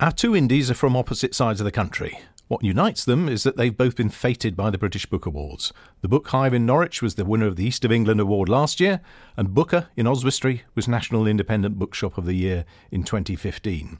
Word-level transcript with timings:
Our 0.00 0.12
two 0.12 0.36
indies 0.36 0.70
are 0.70 0.74
from 0.74 0.94
opposite 0.94 1.34
sides 1.34 1.60
of 1.60 1.64
the 1.64 1.72
country. 1.72 2.20
What 2.46 2.62
unites 2.62 3.04
them 3.04 3.28
is 3.28 3.42
that 3.42 3.56
they've 3.56 3.76
both 3.76 3.96
been 3.96 4.10
feted 4.10 4.56
by 4.56 4.70
the 4.70 4.78
British 4.78 5.06
Book 5.06 5.26
Awards. 5.26 5.72
The 6.02 6.08
Book 6.08 6.28
Hive 6.28 6.54
in 6.54 6.64
Norwich 6.64 7.02
was 7.02 7.16
the 7.16 7.24
winner 7.24 7.48
of 7.48 7.56
the 7.56 7.64
East 7.64 7.84
of 7.84 7.90
England 7.90 8.20
Award 8.20 8.48
last 8.48 8.78
year, 8.78 9.00
and 9.36 9.48
Booka 9.48 9.88
in 9.96 10.06
Oswestry 10.06 10.62
was 10.76 10.86
National 10.86 11.26
Independent 11.26 11.80
Bookshop 11.80 12.16
of 12.16 12.26
the 12.26 12.34
Year 12.34 12.64
in 12.92 13.02
2015. 13.02 13.98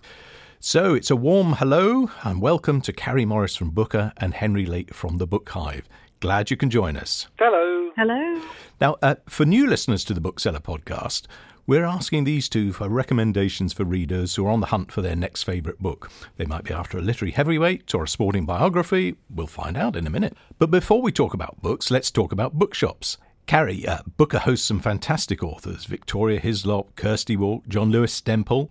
So 0.60 0.94
it's 0.94 1.10
a 1.10 1.16
warm 1.16 1.54
hello 1.54 2.12
and 2.22 2.40
welcome 2.40 2.80
to 2.82 2.92
Carrie 2.92 3.24
Morris 3.24 3.56
from 3.56 3.72
Booka 3.72 4.12
and 4.18 4.34
Henry 4.34 4.66
Layte 4.66 4.94
from 4.94 5.18
the 5.18 5.26
Book 5.26 5.48
Hive. 5.48 5.88
Glad 6.20 6.52
you 6.52 6.56
can 6.56 6.70
join 6.70 6.96
us. 6.96 7.26
Hello. 7.40 7.90
Hello. 7.96 8.40
Now, 8.80 8.98
uh, 9.02 9.16
for 9.28 9.44
new 9.44 9.66
listeners 9.66 10.04
to 10.04 10.14
the 10.14 10.20
Bookseller 10.20 10.60
podcast, 10.60 11.26
we're 11.68 11.84
asking 11.84 12.24
these 12.24 12.48
two 12.48 12.72
for 12.72 12.88
recommendations 12.88 13.74
for 13.74 13.84
readers 13.84 14.34
who 14.34 14.46
are 14.46 14.50
on 14.50 14.60
the 14.60 14.68
hunt 14.68 14.90
for 14.90 15.02
their 15.02 15.14
next 15.14 15.42
favourite 15.42 15.78
book. 15.78 16.10
They 16.38 16.46
might 16.46 16.64
be 16.64 16.72
after 16.72 16.96
a 16.96 17.02
literary 17.02 17.32
heavyweight 17.32 17.94
or 17.94 18.04
a 18.04 18.08
sporting 18.08 18.46
biography. 18.46 19.16
We'll 19.28 19.46
find 19.46 19.76
out 19.76 19.94
in 19.94 20.06
a 20.06 20.10
minute. 20.10 20.34
But 20.58 20.70
before 20.70 21.02
we 21.02 21.12
talk 21.12 21.34
about 21.34 21.60
books, 21.60 21.90
let's 21.90 22.10
talk 22.10 22.32
about 22.32 22.54
bookshops. 22.54 23.18
Carrie, 23.46 23.86
uh, 23.86 23.98
Booka 24.18 24.38
hosts 24.38 24.66
some 24.66 24.80
fantastic 24.80 25.42
authors 25.42 25.84
Victoria 25.84 26.40
Hislop, 26.40 26.96
Kirsty 26.96 27.36
Wark, 27.36 27.68
John 27.68 27.90
Lewis 27.90 28.18
Stempel. 28.18 28.70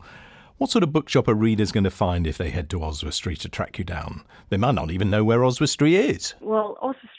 What 0.58 0.72
sort 0.72 0.82
of 0.84 0.92
bookshop 0.92 1.28
are 1.28 1.36
readers 1.36 1.72
going 1.72 1.84
to 1.84 1.92
find 1.92 2.26
if 2.26 2.40
they 2.40 2.50
head 2.50 2.68
to 2.72 2.84
Oswestry 2.84 3.36
to 3.38 3.48
track 3.48 3.78
you 3.78 3.86
down? 3.86 4.24
They 4.50 4.58
might 4.58 4.74
not 4.74 4.90
even 4.90 5.12
know 5.12 5.24
where 5.24 5.44
Oswestry 5.44 5.96
is. 5.96 6.34
Well, 6.42 6.76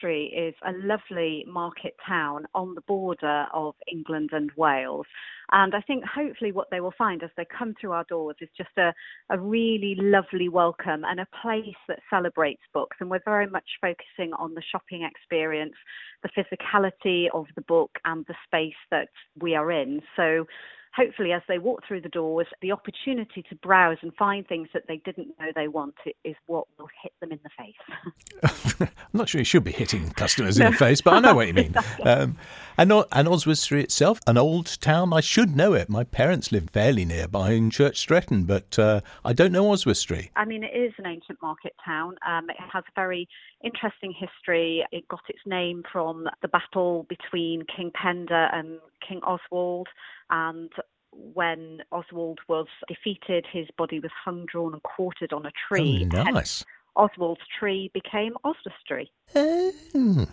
Oswestry 0.08 0.26
is 0.26 0.54
a 0.66 0.72
lovely 0.86 1.44
market 1.46 1.94
town 2.06 2.46
on 2.54 2.74
the 2.74 2.80
border 2.82 3.46
of 3.52 3.74
England 3.90 4.30
and 4.32 4.50
Wales. 4.56 5.06
And 5.50 5.74
I 5.74 5.80
think 5.80 6.04
hopefully 6.04 6.52
what 6.52 6.68
they 6.70 6.80
will 6.80 6.94
find 6.98 7.22
as 7.22 7.30
they 7.36 7.46
come 7.46 7.74
through 7.80 7.92
our 7.92 8.04
doors 8.04 8.36
is 8.40 8.50
just 8.56 8.76
a, 8.76 8.92
a 9.30 9.38
really 9.38 9.96
lovely 9.98 10.48
welcome 10.48 11.04
and 11.04 11.20
a 11.20 11.26
place 11.42 11.74
that 11.88 12.00
celebrates 12.10 12.62
books. 12.74 12.98
And 13.00 13.10
we're 13.10 13.20
very 13.24 13.46
much 13.46 13.64
focusing 13.80 14.32
on 14.34 14.54
the 14.54 14.62
shopping 14.70 15.08
experience, 15.10 15.74
the 16.22 16.28
physicality 16.36 17.26
of 17.32 17.46
the 17.56 17.62
book, 17.62 17.90
and 18.04 18.26
the 18.26 18.34
space 18.44 18.74
that 18.90 19.08
we 19.40 19.54
are 19.54 19.72
in. 19.72 20.02
So 20.16 20.46
hopefully, 20.94 21.32
as 21.32 21.42
they 21.48 21.58
walk 21.58 21.82
through 21.86 22.00
the 22.00 22.08
doors, 22.08 22.46
the 22.62 22.72
opportunity 22.72 23.42
to 23.48 23.54
browse 23.56 23.98
and 24.02 24.14
find 24.14 24.46
things 24.46 24.68
that 24.74 24.84
they 24.88 24.98
didn't 24.98 25.28
know 25.38 25.46
they 25.54 25.68
wanted 25.68 26.14
is 26.24 26.36
what 26.46 26.66
will 26.78 26.88
hit 27.02 27.12
them 27.20 27.32
in 27.32 27.38
the 27.42 27.50
face. 27.56 28.88
I'm 28.90 29.18
not 29.18 29.28
sure 29.28 29.40
you 29.40 29.44
should 29.44 29.64
be 29.64 29.72
hitting 29.72 30.10
customers 30.10 30.58
no. 30.58 30.66
in 30.66 30.72
the 30.72 30.78
face, 30.78 31.00
but 31.00 31.14
I 31.14 31.20
know 31.20 31.34
what 31.34 31.46
you 31.46 31.54
mean. 31.54 31.74
um, 32.04 32.36
and, 32.78 32.92
and 33.12 33.28
Oswestry 33.28 33.82
itself, 33.82 34.20
an 34.26 34.38
old 34.38 34.80
town, 34.80 35.12
I 35.12 35.20
should 35.20 35.56
know 35.56 35.72
it. 35.74 35.88
My 35.88 36.04
parents 36.04 36.52
lived 36.52 36.70
fairly 36.70 37.04
nearby 37.04 37.52
in 37.52 37.70
Church 37.70 37.98
Stretton, 37.98 38.44
but 38.44 38.78
uh, 38.78 39.00
I 39.24 39.32
don't 39.32 39.52
know 39.52 39.72
Oswestry. 39.72 40.30
I 40.36 40.44
mean, 40.44 40.62
it 40.62 40.74
is 40.74 40.92
an 40.98 41.06
ancient 41.06 41.38
market 41.42 41.74
town. 41.84 42.16
Um, 42.26 42.48
it 42.48 42.56
has 42.72 42.84
a 42.88 42.92
very 42.94 43.28
interesting 43.64 44.12
history. 44.12 44.84
It 44.92 45.08
got 45.08 45.22
its 45.28 45.40
name 45.44 45.82
from 45.90 46.28
the 46.40 46.48
battle 46.48 47.06
between 47.08 47.64
King 47.74 47.90
Penda 47.94 48.48
and 48.52 48.78
King 49.06 49.20
Oswald 49.22 49.88
and 50.30 50.70
when 51.10 51.80
Oswald 51.90 52.38
was 52.48 52.66
defeated, 52.86 53.46
his 53.50 53.66
body 53.76 53.98
was 53.98 54.10
hung, 54.24 54.46
drawn, 54.46 54.74
and 54.74 54.82
quartered 54.82 55.32
on 55.32 55.46
a 55.46 55.50
tree. 55.68 56.06
Oh, 56.14 56.22
nice. 56.22 56.64
Oswald's 56.96 57.40
tree 57.58 57.90
became 57.94 58.34
Oswestry. 58.44 59.10
Mm. 59.34 60.28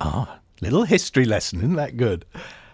Ah, 0.00 0.40
little 0.60 0.84
history 0.84 1.24
lesson, 1.24 1.58
isn't 1.60 1.76
that 1.76 1.96
good? 1.96 2.24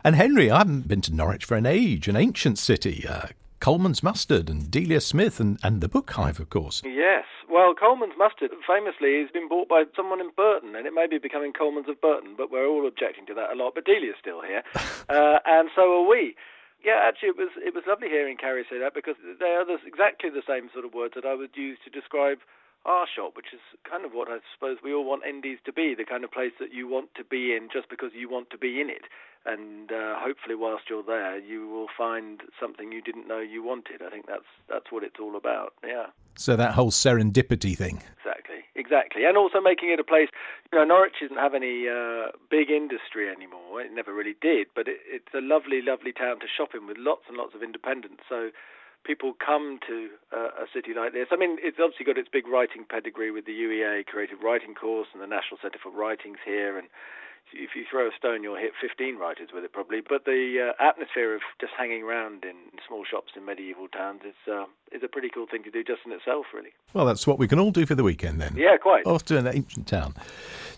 And 0.03 0.17
Henry, 0.17 0.51
I 0.51 0.59
haven't 0.59 0.89
been 0.89 1.01
to 1.03 1.15
Norwich 1.15 1.45
for 1.45 1.57
an 1.57 1.67
age, 1.67 2.09
an 2.09 2.17
ancient 2.17 2.59
city. 2.59 3.07
Uh, 3.09 3.29
Colman's 3.61 4.03
Mustard 4.03 4.51
and 4.51 4.71
Delia 4.71 5.01
Smith 5.01 5.41
and, 5.41 5.59
and 5.63 5.81
the 5.81 5.89
Book 5.89 6.11
Hive, 6.11 6.39
of 6.39 6.51
course. 6.51 6.83
Yes. 6.85 7.25
Well, 7.49 7.73
Colman's 7.75 8.13
Mustard 8.19 8.51
famously 8.67 9.21
has 9.23 9.31
been 9.31 9.49
bought 9.49 9.69
by 9.69 9.85
someone 9.97 10.21
in 10.21 10.31
Burton, 10.37 10.77
and 10.77 10.87
it 10.87 10.93
may 10.93 11.07
be 11.07 11.17
becoming 11.17 11.53
Colman's 11.53 11.89
of 11.89 12.01
Burton, 12.01 12.35
but 12.37 12.51
we're 12.51 12.67
all 12.67 12.87
objecting 12.87 13.25
to 13.27 13.35
that 13.35 13.53
a 13.53 13.57
lot. 13.57 13.75
But 13.75 13.87
Delia's 13.87 14.17
still 14.21 14.43
here, 14.43 14.63
uh, 15.09 15.39
and 15.47 15.71
so 15.75 16.05
are 16.05 16.09
we. 16.09 16.37
Yeah, 16.85 17.01
actually, 17.01 17.31
it 17.31 17.39
was 17.39 17.49
it 17.57 17.73
was 17.73 17.85
lovely 17.89 18.09
hearing 18.09 18.37
Carrie 18.37 18.67
say 18.69 18.79
that 18.79 18.93
because 18.93 19.17
they 19.41 19.57
are 19.57 19.65
the, 19.65 19.79
exactly 19.87 20.29
the 20.29 20.45
same 20.47 20.69
sort 20.75 20.85
of 20.85 20.93
words 20.93 21.15
that 21.15 21.25
I 21.25 21.35
would 21.35 21.57
use 21.57 21.79
to 21.85 21.91
describe 21.91 22.39
our 22.85 23.07
shop, 23.09 23.37
which 23.37 23.53
is 23.53 23.61
kind 23.89 24.05
of 24.05 24.13
what 24.13 24.29
I 24.29 24.39
suppose 24.55 24.79
we 24.83 24.93
all 24.93 25.05
want 25.05 25.25
Indies 25.25 25.59
to 25.65 25.73
be, 25.73 25.95
the 25.95 26.05
kind 26.05 26.25
of 26.25 26.31
place 26.31 26.53
that 26.61 26.73
you 26.73 26.87
want 26.89 27.15
to 27.17 27.25
be 27.25 27.55
in 27.55 27.69
just 27.73 27.89
because 27.89 28.11
you 28.15 28.29
want 28.29 28.51
to 28.51 28.59
be 28.59 28.81
in 28.81 28.91
it. 28.91 29.05
And 29.47 29.93
uh, 29.93 30.17
hopefully, 30.19 30.55
whilst 30.55 30.85
you're 30.89 31.03
there, 31.03 31.39
you 31.39 31.69
will 31.69 31.89
find 31.97 32.43
something 32.59 32.93
you 32.93 33.03
didn't 33.03 33.29
know 33.29 33.41
you 33.41 33.63
wanted. 33.63 34.01
I 34.01 34.09
think 34.09 34.27
that's 34.27 34.49
that's 34.71 34.91
what 34.91 35.05
it's 35.05 35.21
all 35.21 35.37
about. 35.37 35.75
Yeah. 35.87 36.07
So 36.37 36.57
that 36.57 36.73
whole 36.73 36.91
serendipity 36.91 37.77
thing. 37.77 38.03
Exactly, 38.19 38.65
exactly, 38.75 39.25
and 39.25 39.37
also 39.37 39.61
making 39.61 39.91
it 39.91 40.01
a 40.01 40.05
place. 40.05 40.29
You 40.73 40.79
know, 40.79 40.85
Norwich 40.85 41.21
doesn't 41.21 41.37
have 41.37 41.55
any 41.55 41.87
uh, 41.89 42.33
big 42.51 42.71
industry 42.71 43.29
anymore. 43.29 43.83
It 43.83 43.93
never 43.93 44.15
really 44.15 44.35
did, 44.41 44.69
but 44.75 44.89
it, 44.89 44.99
it's 45.07 45.33
a 45.35 45.43
lovely, 45.43 45.83
lovely 45.83 46.13
town 46.13 46.41
to 46.41 46.47
shop 46.49 46.71
in 46.75 46.87
with 46.87 46.97
lots 46.97 47.25
and 47.29 47.37
lots 47.37 47.55
of 47.55 47.63
independence. 47.63 48.21
So 48.27 48.49
people 49.05 49.35
come 49.45 49.79
to 49.87 50.09
uh, 50.33 50.65
a 50.65 50.67
city 50.73 50.93
like 50.97 51.13
this. 51.13 51.29
I 51.31 51.37
mean, 51.37 51.59
it's 51.61 51.79
obviously 51.81 52.05
got 52.05 52.19
its 52.19 52.29
big 52.33 52.49
writing 52.49 52.85
pedigree 52.89 53.31
with 53.31 53.45
the 53.45 53.53
UEA 53.53 54.07
Creative 54.07 54.41
Writing 54.43 54.75
Course 54.75 55.09
and 55.13 55.23
the 55.23 55.27
National 55.27 55.59
Centre 55.61 55.79
for 55.83 55.91
Writings 55.91 56.39
here, 56.45 56.79
and 56.79 56.89
if 57.53 57.71
you 57.77 57.85
throw 57.89 58.09
a 58.09 58.11
stone, 58.17 58.43
you'll 58.43 58.57
hit 58.57 58.73
15 58.81 59.17
writers 59.17 59.51
with 59.53 59.65
it 59.65 59.73
probably. 59.73 60.01
But 60.01 60.25
the 60.25 60.71
uh, 60.71 60.83
atmosphere 60.83 61.35
of 61.35 61.43
just 61.61 61.73
hanging 61.77 62.03
around 62.03 62.45
in 62.45 62.57
small 62.87 63.05
shops 63.05 63.33
in 63.37 63.45
medieval 63.45 63.89
towns 63.89 64.23
is 64.27 64.35
uh, 64.51 64.65
is 64.93 65.03
a 65.03 65.09
pretty 65.09 65.29
cool 65.29 65.47
thing 65.51 65.63
to 65.65 65.71
do 65.71 65.85
just 65.85 66.01
in 66.05 66.13
itself, 66.13 66.47
really. 66.55 66.71
Well, 66.93 67.07
that's 67.07 67.27
what 67.27 67.39
we 67.39 67.49
can 67.49 67.59
all 67.59 67.71
do 67.71 67.87
for 67.87 67.95
the 67.95 68.03
weekend 68.03 68.41
then. 68.41 68.55
Yeah, 68.57 68.77
quite. 68.77 69.07
Off 69.07 69.25
to 69.27 69.39
an 69.39 69.47
ancient 69.47 69.87
town. 69.87 70.15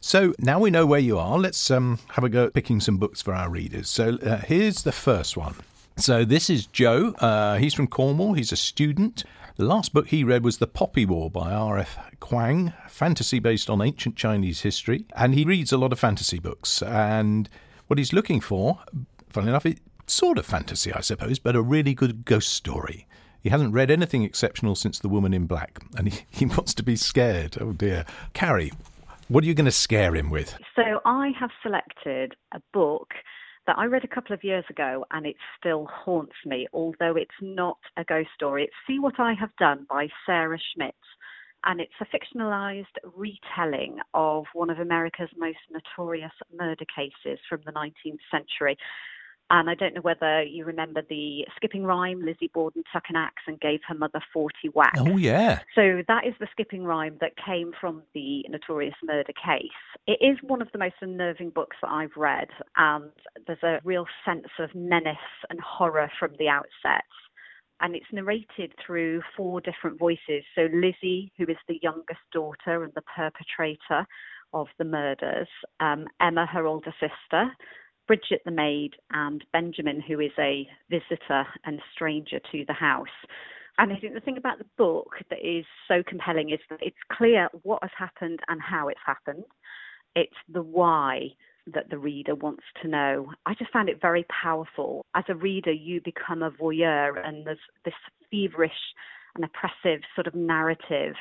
So 0.00 0.34
now 0.38 0.58
we 0.58 0.70
know 0.70 0.86
where 0.86 1.00
you 1.00 1.18
are. 1.18 1.38
Let's 1.38 1.70
um, 1.70 1.98
have 2.10 2.24
a 2.24 2.28
go 2.28 2.46
at 2.46 2.54
picking 2.54 2.80
some 2.80 2.98
books 2.98 3.22
for 3.22 3.34
our 3.34 3.48
readers. 3.48 3.88
So 3.88 4.18
uh, 4.18 4.38
here's 4.38 4.82
the 4.82 4.92
first 4.92 5.36
one. 5.36 5.56
So 5.98 6.26
this 6.26 6.50
is 6.50 6.66
Joe. 6.66 7.14
Uh, 7.18 7.56
he's 7.56 7.72
from 7.72 7.86
Cornwall. 7.86 8.34
He's 8.34 8.52
a 8.52 8.56
student. 8.56 9.24
The 9.56 9.64
last 9.64 9.94
book 9.94 10.08
he 10.08 10.24
read 10.24 10.44
was 10.44 10.58
The 10.58 10.66
Poppy 10.66 11.06
War 11.06 11.30
by 11.30 11.50
R.F. 11.50 11.98
Kuang, 12.20 12.74
fantasy 12.90 13.38
based 13.38 13.70
on 13.70 13.80
ancient 13.80 14.14
Chinese 14.14 14.60
history. 14.60 15.06
And 15.16 15.34
he 15.34 15.44
reads 15.44 15.72
a 15.72 15.78
lot 15.78 15.92
of 15.92 15.98
fantasy 15.98 16.38
books. 16.38 16.82
And 16.82 17.48
what 17.86 17.96
he's 17.96 18.12
looking 18.12 18.42
for, 18.42 18.80
funnily 19.30 19.52
enough, 19.52 19.64
it's 19.64 19.80
sort 20.06 20.36
of 20.36 20.44
fantasy, 20.44 20.92
I 20.92 21.00
suppose, 21.00 21.38
but 21.38 21.56
a 21.56 21.62
really 21.62 21.94
good 21.94 22.26
ghost 22.26 22.52
story. 22.52 23.06
He 23.40 23.48
hasn't 23.48 23.72
read 23.72 23.90
anything 23.90 24.22
exceptional 24.22 24.74
since 24.74 24.98
The 24.98 25.08
Woman 25.08 25.32
in 25.32 25.46
Black, 25.46 25.80
and 25.96 26.12
he, 26.12 26.26
he 26.30 26.44
wants 26.44 26.74
to 26.74 26.82
be 26.82 26.96
scared. 26.96 27.56
Oh 27.58 27.72
dear. 27.72 28.04
Carrie, 28.34 28.72
what 29.28 29.42
are 29.44 29.46
you 29.46 29.54
going 29.54 29.64
to 29.64 29.72
scare 29.72 30.14
him 30.14 30.28
with? 30.28 30.58
So 30.74 31.00
I 31.06 31.30
have 31.40 31.50
selected 31.62 32.34
a 32.52 32.60
book 32.74 33.14
that 33.66 33.78
I 33.78 33.86
read 33.86 34.04
a 34.04 34.14
couple 34.14 34.34
of 34.34 34.44
years 34.44 34.64
ago 34.70 35.04
and 35.10 35.26
it 35.26 35.36
still 35.58 35.86
haunts 35.86 36.34
me, 36.44 36.66
although 36.72 37.16
it's 37.16 37.30
not 37.40 37.78
a 37.96 38.04
ghost 38.04 38.28
story. 38.34 38.64
It's 38.64 38.72
See 38.86 38.98
What 38.98 39.18
I 39.18 39.34
Have 39.34 39.54
Done 39.58 39.86
by 39.88 40.08
Sarah 40.24 40.58
Schmidt. 40.74 40.94
And 41.64 41.80
it's 41.80 41.92
a 42.00 42.06
fictionalized 42.06 42.84
retelling 43.16 43.98
of 44.14 44.44
one 44.52 44.70
of 44.70 44.78
America's 44.78 45.30
most 45.36 45.58
notorious 45.70 46.32
murder 46.56 46.84
cases 46.94 47.40
from 47.48 47.60
the 47.66 47.72
19th 47.72 48.20
century. 48.30 48.76
And 49.48 49.70
I 49.70 49.74
don't 49.74 49.94
know 49.94 50.00
whether 50.00 50.42
you 50.42 50.64
remember 50.64 51.02
the 51.08 51.44
skipping 51.54 51.84
rhyme, 51.84 52.20
Lizzie 52.20 52.50
Borden 52.52 52.82
took 52.92 53.04
an 53.08 53.16
axe 53.16 53.42
and 53.46 53.60
gave 53.60 53.78
her 53.86 53.94
mother 53.94 54.20
40 54.32 54.54
whacks. 54.72 54.98
Oh, 54.98 55.16
yeah. 55.16 55.60
So 55.74 56.02
that 56.08 56.26
is 56.26 56.34
the 56.40 56.48
skipping 56.50 56.82
rhyme 56.82 57.16
that 57.20 57.32
came 57.44 57.70
from 57.80 58.02
the 58.12 58.44
notorious 58.48 58.96
murder 59.04 59.32
case. 59.32 59.70
It 60.08 60.18
is 60.20 60.38
one 60.42 60.62
of 60.62 60.68
the 60.72 60.78
most 60.78 60.96
unnerving 61.00 61.50
books 61.50 61.76
that 61.80 61.90
I've 61.90 62.16
read, 62.16 62.48
and 62.76 63.12
there's 63.46 63.62
a 63.62 63.78
real 63.84 64.06
sense 64.24 64.48
of 64.58 64.74
menace 64.74 65.16
and 65.48 65.60
horror 65.60 66.10
from 66.18 66.32
the 66.40 66.48
outset. 66.48 67.04
And 67.80 67.94
it's 67.94 68.06
narrated 68.10 68.72
through 68.84 69.22
four 69.36 69.60
different 69.60 69.98
voices. 69.98 70.42
So 70.54 70.68
Lizzie, 70.72 71.30
who 71.36 71.44
is 71.44 71.58
the 71.68 71.78
youngest 71.82 72.20
daughter 72.32 72.82
and 72.82 72.92
the 72.94 73.02
perpetrator 73.02 74.06
of 74.54 74.68
the 74.78 74.84
murders, 74.84 75.48
um, 75.78 76.06
Emma, 76.20 76.46
her 76.46 76.66
older 76.66 76.94
sister, 76.98 77.50
Bridget 78.06 78.42
the 78.44 78.50
maid 78.50 78.92
and 79.10 79.44
Benjamin, 79.52 80.00
who 80.00 80.20
is 80.20 80.32
a 80.38 80.66
visitor 80.90 81.46
and 81.64 81.80
stranger 81.92 82.38
to 82.52 82.64
the 82.66 82.72
house. 82.72 83.06
And 83.78 83.92
I 83.92 83.96
think 83.96 84.14
the 84.14 84.20
thing 84.20 84.38
about 84.38 84.58
the 84.58 84.66
book 84.78 85.16
that 85.28 85.38
is 85.44 85.64
so 85.86 86.02
compelling 86.06 86.50
is 86.50 86.60
that 86.70 86.78
it's 86.80 86.96
clear 87.12 87.48
what 87.62 87.82
has 87.82 87.90
happened 87.98 88.40
and 88.48 88.60
how 88.60 88.88
it's 88.88 89.00
happened. 89.04 89.44
It's 90.14 90.32
the 90.48 90.62
why 90.62 91.28
that 91.74 91.90
the 91.90 91.98
reader 91.98 92.34
wants 92.34 92.62
to 92.80 92.88
know. 92.88 93.32
I 93.44 93.54
just 93.54 93.72
found 93.72 93.88
it 93.88 94.00
very 94.00 94.24
powerful. 94.42 95.04
As 95.14 95.24
a 95.28 95.34
reader, 95.34 95.72
you 95.72 96.00
become 96.00 96.42
a 96.42 96.50
voyeur, 96.50 97.18
and 97.26 97.46
there's 97.46 97.58
this 97.84 97.94
feverish 98.30 98.70
and 99.34 99.44
oppressive 99.44 100.00
sort 100.14 100.26
of 100.26 100.34
narrative 100.34 101.14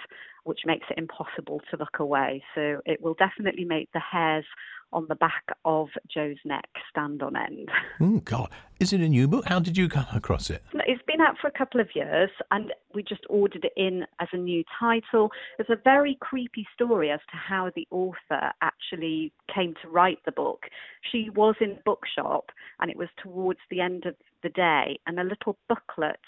which 0.45 0.61
makes 0.65 0.85
it 0.89 0.97
impossible 0.97 1.59
to 1.69 1.77
look 1.77 1.99
away. 1.99 2.43
So 2.53 2.81
it 2.85 3.01
will 3.01 3.15
definitely 3.15 3.65
make 3.65 3.91
the 3.91 3.99
hairs 3.99 4.45
on 4.93 5.05
the 5.09 5.15
back 5.15 5.43
of 5.65 5.89
Joe's 6.11 6.37
neck 6.45 6.69
stand 6.89 7.21
on 7.21 7.35
end. 7.35 7.69
Oh, 7.99 8.19
God. 8.19 8.49
Is 8.79 8.93
it 8.93 9.01
a 9.01 9.09
new 9.09 9.27
book? 9.27 9.45
How 9.45 9.59
did 9.59 9.77
you 9.77 9.89
come 9.89 10.05
across 10.13 10.49
it? 10.49 10.61
It's 10.73 11.01
been 11.07 11.19
out 11.19 11.35
for 11.41 11.47
a 11.47 11.57
couple 11.57 11.81
of 11.81 11.89
years 11.95 12.29
and 12.51 12.71
we 12.93 13.03
just 13.03 13.23
ordered 13.27 13.65
it 13.65 13.73
in 13.75 14.05
as 14.19 14.27
a 14.31 14.37
new 14.37 14.63
title. 14.79 15.31
It's 15.59 15.69
a 15.69 15.77
very 15.83 16.17
creepy 16.21 16.65
story 16.73 17.09
as 17.09 17.19
to 17.31 17.37
how 17.37 17.71
the 17.75 17.87
author 17.89 18.51
actually 18.61 19.33
came 19.53 19.73
to 19.81 19.89
write 19.89 20.19
the 20.25 20.31
book. 20.31 20.65
She 21.11 21.29
was 21.35 21.55
in 21.59 21.71
a 21.71 21.81
bookshop 21.83 22.51
and 22.79 22.91
it 22.91 22.97
was 22.97 23.09
towards 23.21 23.59
the 23.69 23.81
end 23.81 24.05
of 24.05 24.15
the 24.43 24.49
day 24.49 24.99
and 25.07 25.19
a 25.19 25.23
little 25.23 25.57
booklet 25.67 26.19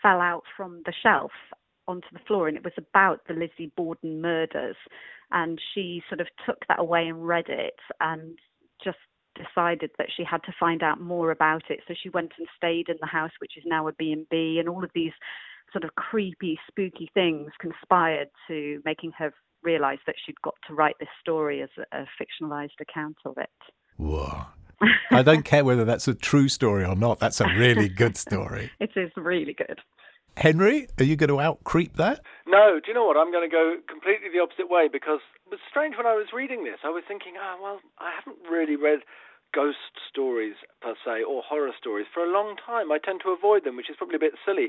fell 0.00 0.20
out 0.20 0.44
from 0.56 0.82
the 0.86 0.92
shelf 1.02 1.32
onto 1.88 2.08
the 2.12 2.18
floor 2.26 2.48
and 2.48 2.56
it 2.56 2.64
was 2.64 2.72
about 2.76 3.20
the 3.26 3.34
Lizzie 3.34 3.72
Borden 3.76 4.20
murders 4.20 4.76
and 5.30 5.60
she 5.74 6.02
sort 6.08 6.20
of 6.20 6.28
took 6.44 6.58
that 6.68 6.78
away 6.78 7.06
and 7.06 7.26
read 7.26 7.48
it 7.48 7.78
and 8.00 8.38
just 8.82 8.98
decided 9.36 9.90
that 9.98 10.08
she 10.16 10.24
had 10.24 10.42
to 10.44 10.52
find 10.58 10.82
out 10.82 11.00
more 11.00 11.30
about 11.30 11.62
it 11.68 11.80
so 11.86 11.94
she 12.00 12.08
went 12.08 12.32
and 12.38 12.48
stayed 12.56 12.88
in 12.88 12.96
the 13.00 13.06
house 13.06 13.32
which 13.38 13.56
is 13.56 13.64
now 13.66 13.86
a 13.86 13.92
B&B 13.92 14.58
and 14.58 14.68
all 14.68 14.82
of 14.82 14.90
these 14.94 15.12
sort 15.72 15.84
of 15.84 15.94
creepy 15.96 16.58
spooky 16.68 17.10
things 17.12 17.50
conspired 17.60 18.28
to 18.48 18.80
making 18.84 19.12
her 19.18 19.32
realize 19.62 19.98
that 20.06 20.14
she'd 20.24 20.40
got 20.42 20.54
to 20.66 20.74
write 20.74 20.94
this 21.00 21.08
story 21.20 21.60
as 21.60 21.68
a, 21.92 22.02
a 22.02 22.06
fictionalized 22.20 22.80
account 22.80 23.16
of 23.26 23.36
it 23.36 23.50
Whoa. 23.96 24.46
I 25.10 25.22
don't 25.22 25.44
care 25.44 25.64
whether 25.64 25.84
that's 25.84 26.08
a 26.08 26.14
true 26.14 26.48
story 26.48 26.84
or 26.84 26.94
not. 26.94 27.18
That's 27.18 27.40
a 27.40 27.46
really 27.56 27.88
good 27.88 28.16
story. 28.16 28.70
it 28.80 28.90
is 28.96 29.10
really 29.16 29.54
good. 29.54 29.80
Henry, 30.36 30.86
are 31.00 31.04
you 31.04 31.16
going 31.16 31.32
to 31.32 31.40
out 31.40 31.64
creep 31.64 31.96
that? 31.96 32.20
No, 32.46 32.76
do 32.76 32.92
you 32.92 32.94
know 32.94 33.08
what? 33.08 33.16
I'm 33.16 33.32
going 33.32 33.48
to 33.48 33.52
go 33.52 33.80
completely 33.88 34.28
the 34.28 34.44
opposite 34.44 34.68
way 34.68 34.84
because 34.84 35.24
it 35.48 35.56
was 35.56 35.64
strange 35.64 35.96
when 35.96 36.04
I 36.04 36.12
was 36.12 36.28
reading 36.36 36.64
this. 36.64 36.84
I 36.84 36.92
was 36.92 37.08
thinking, 37.08 37.40
oh, 37.40 37.56
well, 37.56 37.80
I 37.96 38.12
haven't 38.12 38.44
really 38.44 38.76
read 38.76 39.00
ghost 39.56 39.96
stories 40.04 40.60
per 40.84 40.92
se 41.00 41.24
or 41.24 41.40
horror 41.40 41.72
stories 41.72 42.04
for 42.12 42.20
a 42.20 42.28
long 42.28 42.60
time. 42.60 42.92
I 42.92 43.00
tend 43.00 43.24
to 43.24 43.32
avoid 43.32 43.64
them, 43.64 43.80
which 43.80 43.88
is 43.88 43.96
probably 43.96 44.20
a 44.20 44.26
bit 44.28 44.36
silly. 44.44 44.68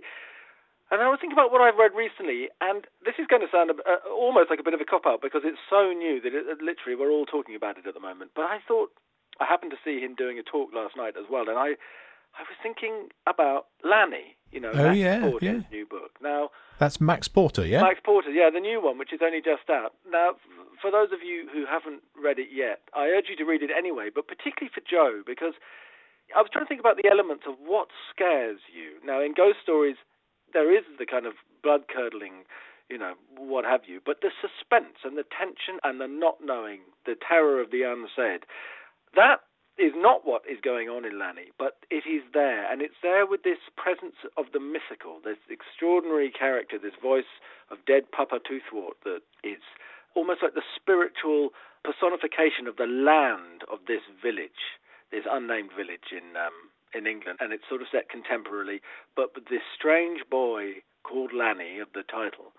And 0.88 1.04
I 1.04 1.12
was 1.12 1.19
thinking 1.19 1.36
about 1.36 1.52
what 1.52 1.60
I've 1.60 1.75
read 1.75 1.92
recently, 1.92 2.48
and 2.64 2.88
this 3.04 3.19
is 3.19 3.28
going 3.28 3.44
to 3.44 3.52
sound 3.52 3.75
uh, 3.75 4.08
almost 4.08 4.48
like 4.48 4.64
a 4.64 4.68
bit 4.68 4.72
of 4.72 4.80
a 4.80 4.88
cop 4.88 5.04
out 5.04 5.19
because 5.19 5.44
it's 5.44 5.60
so 5.68 5.92
new 5.92 6.24
that 6.24 6.31
it, 6.31 6.64
literally 6.64 6.96
we're 6.96 7.12
all 7.12 7.28
talking 7.28 7.60
about 7.60 7.75
it 7.75 7.84
at 7.84 7.92
the 7.92 8.00
moment. 8.00 8.31
But 8.40 8.48
I 8.48 8.64
thought 8.64 8.96
I 9.44 9.44
happened 9.44 9.75
to 9.75 9.84
see 9.84 10.00
him 10.00 10.16
doing 10.16 10.40
a 10.40 10.48
talk 10.48 10.72
last 10.72 10.96
night 10.96 11.19
as 11.19 11.28
well, 11.28 11.52
and 11.52 11.60
I 11.60 11.75
I 12.35 12.41
was 12.41 12.57
thinking 12.62 13.09
about 13.25 13.68
Lanny, 13.83 14.35
you 14.51 14.59
know, 14.59 14.71
oh, 14.74 14.83
Max 14.89 14.97
yeah, 14.97 15.21
Porter's 15.21 15.41
yeah. 15.41 15.62
new 15.71 15.85
book. 15.85 16.12
Now, 16.21 16.50
That's 16.79 17.01
Max 17.01 17.27
Porter, 17.27 17.65
yeah? 17.65 17.81
Max 17.81 18.00
Porter, 18.03 18.29
yeah, 18.29 18.50
the 18.53 18.59
new 18.59 18.81
one, 18.83 18.97
which 18.97 19.13
is 19.13 19.19
only 19.24 19.41
just 19.41 19.69
out. 19.69 19.94
Now, 20.09 20.35
for 20.81 20.91
those 20.91 21.12
of 21.12 21.25
you 21.25 21.50
who 21.51 21.65
haven't 21.65 22.03
read 22.13 22.39
it 22.39 22.50
yet, 22.53 22.81
I 22.94 23.07
urge 23.07 23.25
you 23.29 23.35
to 23.38 23.45
read 23.45 23.63
it 23.63 23.71
anyway, 23.75 24.09
but 24.13 24.27
particularly 24.27 24.71
for 24.74 24.81
Joe 24.81 25.24
because 25.25 25.53
I 26.35 26.41
was 26.41 26.50
trying 26.51 26.65
to 26.65 26.69
think 26.69 26.81
about 26.81 26.97
the 26.97 27.09
elements 27.09 27.45
of 27.47 27.56
what 27.63 27.88
scares 28.12 28.59
you. 28.68 29.00
Now, 29.06 29.21
in 29.21 29.33
ghost 29.33 29.59
stories, 29.63 29.95
there 30.53 30.75
is 30.75 30.83
the 31.00 31.06
kind 31.06 31.25
of 31.25 31.33
blood 31.63 31.88
curdling, 31.88 32.44
you 32.89 32.97
know, 32.97 33.13
what 33.38 33.65
have 33.65 33.81
you, 33.88 34.01
but 34.06 34.21
the 34.21 34.31
suspense 34.39 35.03
and 35.03 35.18
the 35.18 35.27
tension 35.27 35.80
and 35.83 36.00
the 36.00 36.07
not 36.07 36.38
knowing, 36.44 36.81
the 37.06 37.15
terror 37.15 37.62
of 37.62 37.71
the 37.71 37.83
unsaid, 37.83 38.44
that 39.15 39.46
is 39.77 39.94
not 39.95 40.25
what 40.25 40.41
is 40.50 40.57
going 40.62 40.89
on 40.89 41.06
in 41.06 41.19
Lanny, 41.19 41.53
but 41.57 41.77
it 41.89 42.03
is 42.09 42.24
there, 42.33 42.65
and 42.71 42.81
it's 42.81 42.97
there 43.01 43.25
with 43.25 43.44
this 43.44 43.62
presence 43.77 44.18
of 44.35 44.45
the 44.51 44.59
mythical, 44.59 45.21
this 45.24 45.38
extraordinary 45.50 46.31
character, 46.31 46.77
this 46.79 46.97
voice 47.01 47.29
of 47.69 47.77
dead 47.85 48.09
Papa 48.12 48.39
Toothwort 48.41 48.97
that 49.03 49.21
is 49.44 49.62
almost 50.15 50.41
like 50.41 50.56
the 50.56 50.65
spiritual 50.75 51.50
personification 51.83 52.65
of 52.68 52.77
the 52.77 52.89
land 52.89 53.62
of 53.71 53.79
this 53.88 54.01
village, 54.21 54.81
this 55.12 55.24
unnamed 55.29 55.69
village 55.77 56.09
in 56.12 56.35
um, 56.35 56.73
in 56.94 57.06
England, 57.06 57.38
and 57.39 57.53
it's 57.53 57.68
sort 57.69 57.81
of 57.81 57.88
set 57.91 58.09
contemporarily, 58.09 58.80
but 59.15 59.35
with 59.35 59.45
this 59.45 59.62
strange 59.77 60.21
boy 60.31 60.81
called 61.03 61.33
Lanny 61.33 61.80
of 61.80 61.89
the 61.94 62.03
title, 62.03 62.56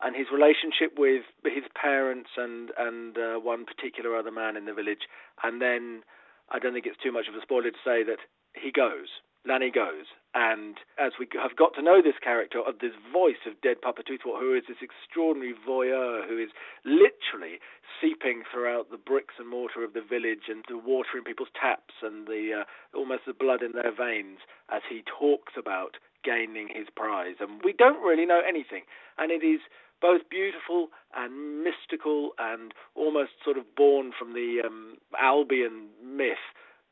and 0.00 0.16
his 0.16 0.26
relationship 0.32 0.96
with 0.96 1.24
his 1.44 1.64
parents 1.74 2.30
and 2.36 2.70
and 2.78 3.18
uh, 3.18 3.36
one 3.38 3.64
particular 3.66 4.16
other 4.16 4.32
man 4.32 4.56
in 4.56 4.64
the 4.64 4.72
village, 4.72 5.10
and 5.42 5.60
then 5.60 6.02
I 6.50 6.58
don't 6.58 6.72
think 6.72 6.86
it's 6.86 7.02
too 7.02 7.12
much 7.12 7.28
of 7.28 7.34
a 7.34 7.42
spoiler 7.42 7.70
to 7.70 7.84
say 7.84 8.02
that 8.04 8.20
he 8.54 8.70
goes. 8.70 9.08
Lanny 9.46 9.70
goes, 9.70 10.08
and 10.32 10.80
as 10.98 11.12
we 11.20 11.28
have 11.36 11.54
got 11.54 11.74
to 11.74 11.82
know 11.82 12.00
this 12.00 12.16
character 12.22 12.60
of 12.64 12.78
this 12.80 12.96
voice 13.12 13.44
of 13.46 13.60
dead 13.60 13.82
Papa 13.82 14.00
Toothwort, 14.02 14.40
who 14.40 14.56
is 14.56 14.64
this 14.66 14.80
extraordinary 14.80 15.52
voyeur 15.52 16.26
who 16.26 16.38
is 16.38 16.48
literally 16.82 17.60
seeping 18.00 18.42
throughout 18.50 18.90
the 18.90 18.96
bricks 18.96 19.34
and 19.38 19.46
mortar 19.48 19.84
of 19.84 19.92
the 19.92 20.00
village 20.00 20.48
and 20.48 20.64
the 20.66 20.78
water 20.78 21.18
in 21.18 21.24
people's 21.24 21.52
taps 21.52 21.92
and 22.00 22.26
the 22.26 22.64
uh, 22.64 22.96
almost 22.96 23.26
the 23.26 23.34
blood 23.34 23.60
in 23.60 23.72
their 23.72 23.92
veins 23.92 24.38
as 24.72 24.80
he 24.88 25.04
talks 25.04 25.52
about 25.58 26.00
gaining 26.24 26.68
his 26.72 26.88
prize. 26.96 27.36
And 27.38 27.60
we 27.62 27.74
don't 27.74 28.02
really 28.02 28.24
know 28.24 28.40
anything, 28.40 28.84
and 29.18 29.30
it 29.30 29.44
is 29.44 29.60
both 30.04 30.28
beautiful 30.28 30.88
and 31.16 31.64
mystical 31.64 32.36
and 32.38 32.74
almost 32.94 33.30
sort 33.42 33.56
of 33.56 33.64
born 33.74 34.12
from 34.12 34.34
the 34.34 34.60
um, 34.60 34.98
Albion 35.18 35.88
myth, 36.04 36.44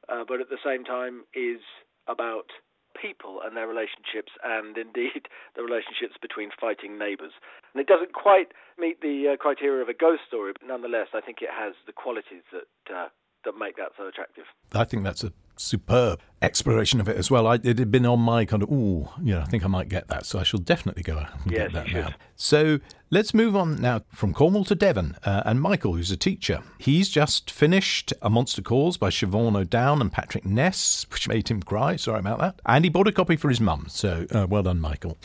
uh, 0.08 0.24
but 0.26 0.40
at 0.40 0.48
the 0.48 0.56
same 0.64 0.82
time 0.82 1.24
is 1.36 1.60
about 2.08 2.48
people 2.96 3.40
and 3.44 3.54
their 3.54 3.68
relationships 3.68 4.32
and 4.42 4.78
indeed 4.78 5.28
the 5.56 5.62
relationships 5.62 6.16
between 6.22 6.48
fighting 6.58 6.96
neighbours. 6.96 7.36
And 7.74 7.82
it 7.82 7.86
doesn't 7.86 8.14
quite 8.14 8.56
meet 8.78 9.02
the 9.02 9.34
uh, 9.34 9.36
criteria 9.36 9.82
of 9.82 9.90
a 9.90 9.94
ghost 9.94 10.22
story, 10.26 10.54
but 10.56 10.66
nonetheless, 10.66 11.08
I 11.12 11.20
think 11.20 11.42
it 11.42 11.52
has 11.52 11.74
the 11.84 11.92
qualities 11.92 12.48
that 12.48 12.72
uh, 12.88 13.08
that 13.44 13.58
make 13.58 13.76
that 13.76 13.92
so 13.98 14.08
attractive. 14.08 14.44
I 14.72 14.84
think 14.84 15.04
that's 15.04 15.22
a 15.24 15.32
superb 15.56 16.20
exploration 16.40 17.00
of 17.00 17.08
it 17.08 17.16
as 17.16 17.30
well. 17.30 17.46
I, 17.46 17.54
it 17.62 17.78
had 17.78 17.90
been 17.90 18.04
on 18.04 18.20
my 18.20 18.44
kind 18.44 18.62
of, 18.62 18.70
ooh, 18.70 19.08
you 19.22 19.34
know, 19.34 19.40
I 19.40 19.44
think 19.44 19.64
I 19.64 19.68
might 19.68 19.88
get 19.88 20.08
that. 20.08 20.26
So 20.26 20.38
I 20.38 20.42
shall 20.42 20.60
definitely 20.60 21.02
go 21.02 21.18
and 21.18 21.28
yes, 21.46 21.70
get 21.70 21.72
that 21.72 21.92
now. 21.92 22.14
So 22.34 22.80
let's 23.10 23.32
move 23.32 23.54
on 23.54 23.80
now 23.80 24.02
from 24.12 24.34
Cornwall 24.34 24.64
to 24.64 24.74
Devon. 24.74 25.16
Uh, 25.24 25.42
and 25.46 25.60
Michael, 25.60 25.94
who's 25.94 26.10
a 26.10 26.16
teacher, 26.16 26.62
he's 26.78 27.08
just 27.08 27.50
finished 27.50 28.12
A 28.22 28.28
Monster 28.28 28.62
Calls 28.62 28.96
by 28.96 29.10
Siobhan 29.10 29.70
Dowd 29.70 30.00
and 30.00 30.10
Patrick 30.10 30.44
Ness, 30.44 31.06
which 31.10 31.28
made 31.28 31.48
him 31.48 31.62
cry. 31.62 31.96
Sorry 31.96 32.18
about 32.18 32.40
that. 32.40 32.60
And 32.66 32.84
he 32.84 32.88
bought 32.88 33.08
a 33.08 33.12
copy 33.12 33.36
for 33.36 33.48
his 33.48 33.60
mum. 33.60 33.86
So 33.88 34.26
uh, 34.32 34.46
well 34.48 34.64
done, 34.64 34.80
Michael. 34.80 35.18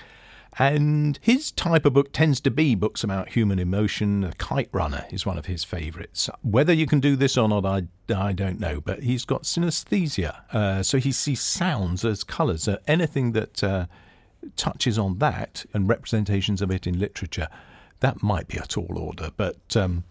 And 0.60 1.20
his 1.22 1.52
type 1.52 1.86
of 1.86 1.94
book 1.94 2.12
tends 2.12 2.40
to 2.42 2.52
be 2.52 2.74
books 2.74 3.04
about 3.04 3.30
human 3.30 3.60
emotion. 3.60 4.22
The 4.22 4.34
Kite 4.38 4.70
Runner 4.72 5.06
is 5.12 5.26
one 5.26 5.38
of 5.38 5.46
his 5.46 5.64
favourites. 5.64 6.30
Whether 6.42 6.74
you 6.74 6.88
can 6.88 7.00
do 7.00 7.16
this 7.16 7.38
or 7.38 7.48
not, 7.48 7.66
I, 7.66 7.84
I 8.14 8.34
don't 8.34 8.60
know. 8.60 8.82
But 8.82 9.04
he's 9.04 9.24
got 9.24 9.44
synesthesia, 9.44 10.54
uh, 10.54 10.84
so 10.84 10.98
he 10.98 11.12
sees 11.12 11.42
sounds 11.42 12.04
as 12.04 12.24
colours. 12.24 12.68
Uh, 12.68 12.78
anything 12.88 13.34
that 13.34 13.64
uh, 13.64 13.86
touches 14.56 14.98
on 14.98 15.20
that 15.20 15.66
and 15.74 15.88
representations 15.88 16.62
of 16.62 16.72
it 16.72 16.88
in 16.88 17.00
literature, 17.00 17.50
that 18.00 18.24
might 18.24 18.48
be 18.48 18.58
a 18.58 18.66
tall 18.66 18.98
order. 18.98 19.30
But 19.38 19.78
um, 19.78 20.06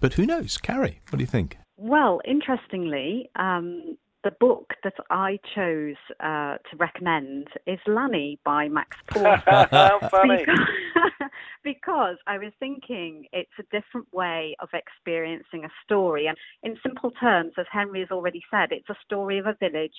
but 0.00 0.14
who 0.14 0.24
knows? 0.24 0.56
Carrie, 0.56 1.00
what 1.10 1.18
do 1.18 1.22
you 1.22 1.26
think? 1.26 1.58
Well, 1.76 2.20
interestingly, 2.24 3.28
um, 3.36 3.98
the 4.24 4.30
book 4.38 4.74
that 4.84 4.94
I 5.10 5.38
chose 5.54 5.96
uh, 6.20 6.56
to 6.70 6.76
recommend 6.78 7.48
is 7.66 7.78
Lanny 7.86 8.38
by 8.44 8.68
Max 8.68 8.96
Porter. 9.08 9.68
funny. 10.10 10.38
Because, 10.38 11.30
because 11.64 12.16
I 12.26 12.38
was 12.38 12.52
thinking 12.60 13.26
it's 13.32 13.50
a 13.58 13.64
different 13.64 14.12
way 14.12 14.54
of 14.60 14.68
experiencing 14.74 15.64
a 15.64 15.70
story. 15.84 16.26
And 16.26 16.36
in 16.62 16.78
simple 16.82 17.10
terms, 17.12 17.52
as 17.58 17.66
Henry 17.70 18.00
has 18.00 18.10
already 18.10 18.42
said, 18.50 18.68
it's 18.70 18.88
a 18.88 18.96
story 19.04 19.38
of 19.38 19.46
a 19.46 19.56
village 19.58 19.94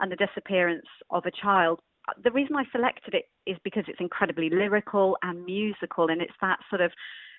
and 0.00 0.10
the 0.10 0.16
disappearance 0.16 0.86
of 1.10 1.24
a 1.26 1.30
child. 1.30 1.80
The 2.24 2.32
reason 2.32 2.56
I 2.56 2.64
selected 2.72 3.14
it 3.14 3.26
is 3.46 3.58
because 3.62 3.84
it's 3.86 4.00
incredibly 4.00 4.50
lyrical 4.50 5.16
and 5.22 5.44
musical, 5.44 6.08
and 6.08 6.20
it's 6.20 6.32
that 6.40 6.58
sort 6.70 6.80
of 6.80 6.90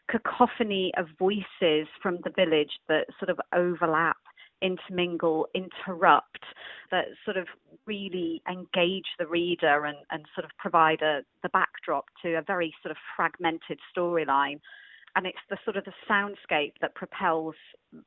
cacophony 0.09 0.91
of 0.97 1.07
voices 1.17 1.87
from 2.01 2.17
the 2.23 2.31
village 2.35 2.71
that 2.87 3.05
sort 3.19 3.29
of 3.29 3.39
overlap 3.53 4.17
intermingle, 4.61 5.47
interrupt, 5.53 6.43
that 6.91 7.05
sort 7.25 7.37
of 7.37 7.47
really 7.85 8.41
engage 8.49 9.07
the 9.17 9.27
reader 9.27 9.85
and, 9.85 9.97
and 10.11 10.25
sort 10.35 10.45
of 10.45 10.51
provide 10.57 11.01
a, 11.01 11.21
the 11.43 11.49
backdrop 11.49 12.05
to 12.21 12.35
a 12.35 12.41
very 12.41 12.73
sort 12.83 12.91
of 12.91 12.97
fragmented 13.15 13.79
storyline. 13.95 14.59
And 15.15 15.25
it's 15.25 15.37
the 15.49 15.57
sort 15.65 15.75
of 15.75 15.85
the 15.85 15.93
soundscape 16.09 16.73
that 16.81 16.93
propels 16.93 17.55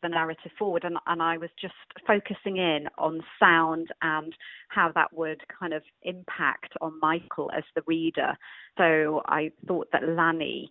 the 0.02 0.08
narrative 0.08 0.52
forward. 0.56 0.84
And, 0.84 0.96
and 1.08 1.20
I 1.20 1.36
was 1.36 1.50
just 1.60 1.74
focusing 2.06 2.58
in 2.58 2.86
on 2.96 3.22
sound 3.40 3.88
and 4.02 4.32
how 4.68 4.92
that 4.94 5.12
would 5.12 5.40
kind 5.58 5.74
of 5.74 5.82
impact 6.02 6.72
on 6.80 7.00
Michael 7.00 7.50
as 7.56 7.64
the 7.74 7.82
reader. 7.86 8.36
So 8.78 9.22
I 9.26 9.50
thought 9.66 9.88
that 9.92 10.08
Lanny 10.08 10.70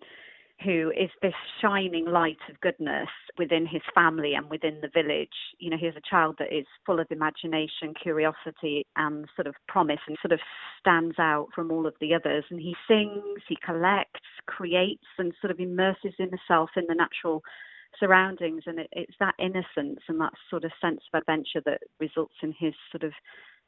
who 0.63 0.91
is 0.91 1.09
this 1.21 1.33
shining 1.61 2.05
light 2.05 2.37
of 2.49 2.59
goodness 2.61 3.09
within 3.37 3.65
his 3.65 3.81
family 3.93 4.33
and 4.35 4.49
within 4.49 4.79
the 4.81 4.89
village. 4.93 5.29
You 5.59 5.69
know, 5.69 5.77
he's 5.79 5.95
a 5.95 6.09
child 6.09 6.35
that 6.39 6.55
is 6.55 6.65
full 6.85 6.99
of 6.99 7.07
imagination, 7.09 7.93
curiosity, 8.01 8.85
and 8.95 9.25
sort 9.35 9.47
of 9.47 9.55
promise, 9.67 9.99
and 10.07 10.17
sort 10.21 10.33
of 10.33 10.39
stands 10.79 11.15
out 11.19 11.47
from 11.55 11.71
all 11.71 11.87
of 11.87 11.95
the 11.99 12.13
others. 12.13 12.43
And 12.49 12.59
he 12.59 12.75
sings, 12.87 13.41
he 13.47 13.57
collects, 13.65 14.21
creates, 14.45 15.07
and 15.17 15.33
sort 15.41 15.51
of 15.51 15.59
immerses 15.59 16.13
himself 16.17 16.69
in 16.75 16.85
the 16.87 16.95
natural 16.95 17.41
surroundings. 17.99 18.63
And 18.65 18.79
it, 18.79 18.89
it's 18.91 19.17
that 19.19 19.35
innocence 19.39 20.01
and 20.07 20.19
that 20.21 20.33
sort 20.49 20.63
of 20.63 20.71
sense 20.81 21.01
of 21.13 21.19
adventure 21.19 21.61
that 21.65 21.81
results 21.99 22.35
in 22.43 22.53
his 22.57 22.73
sort 22.91 23.03
of 23.03 23.13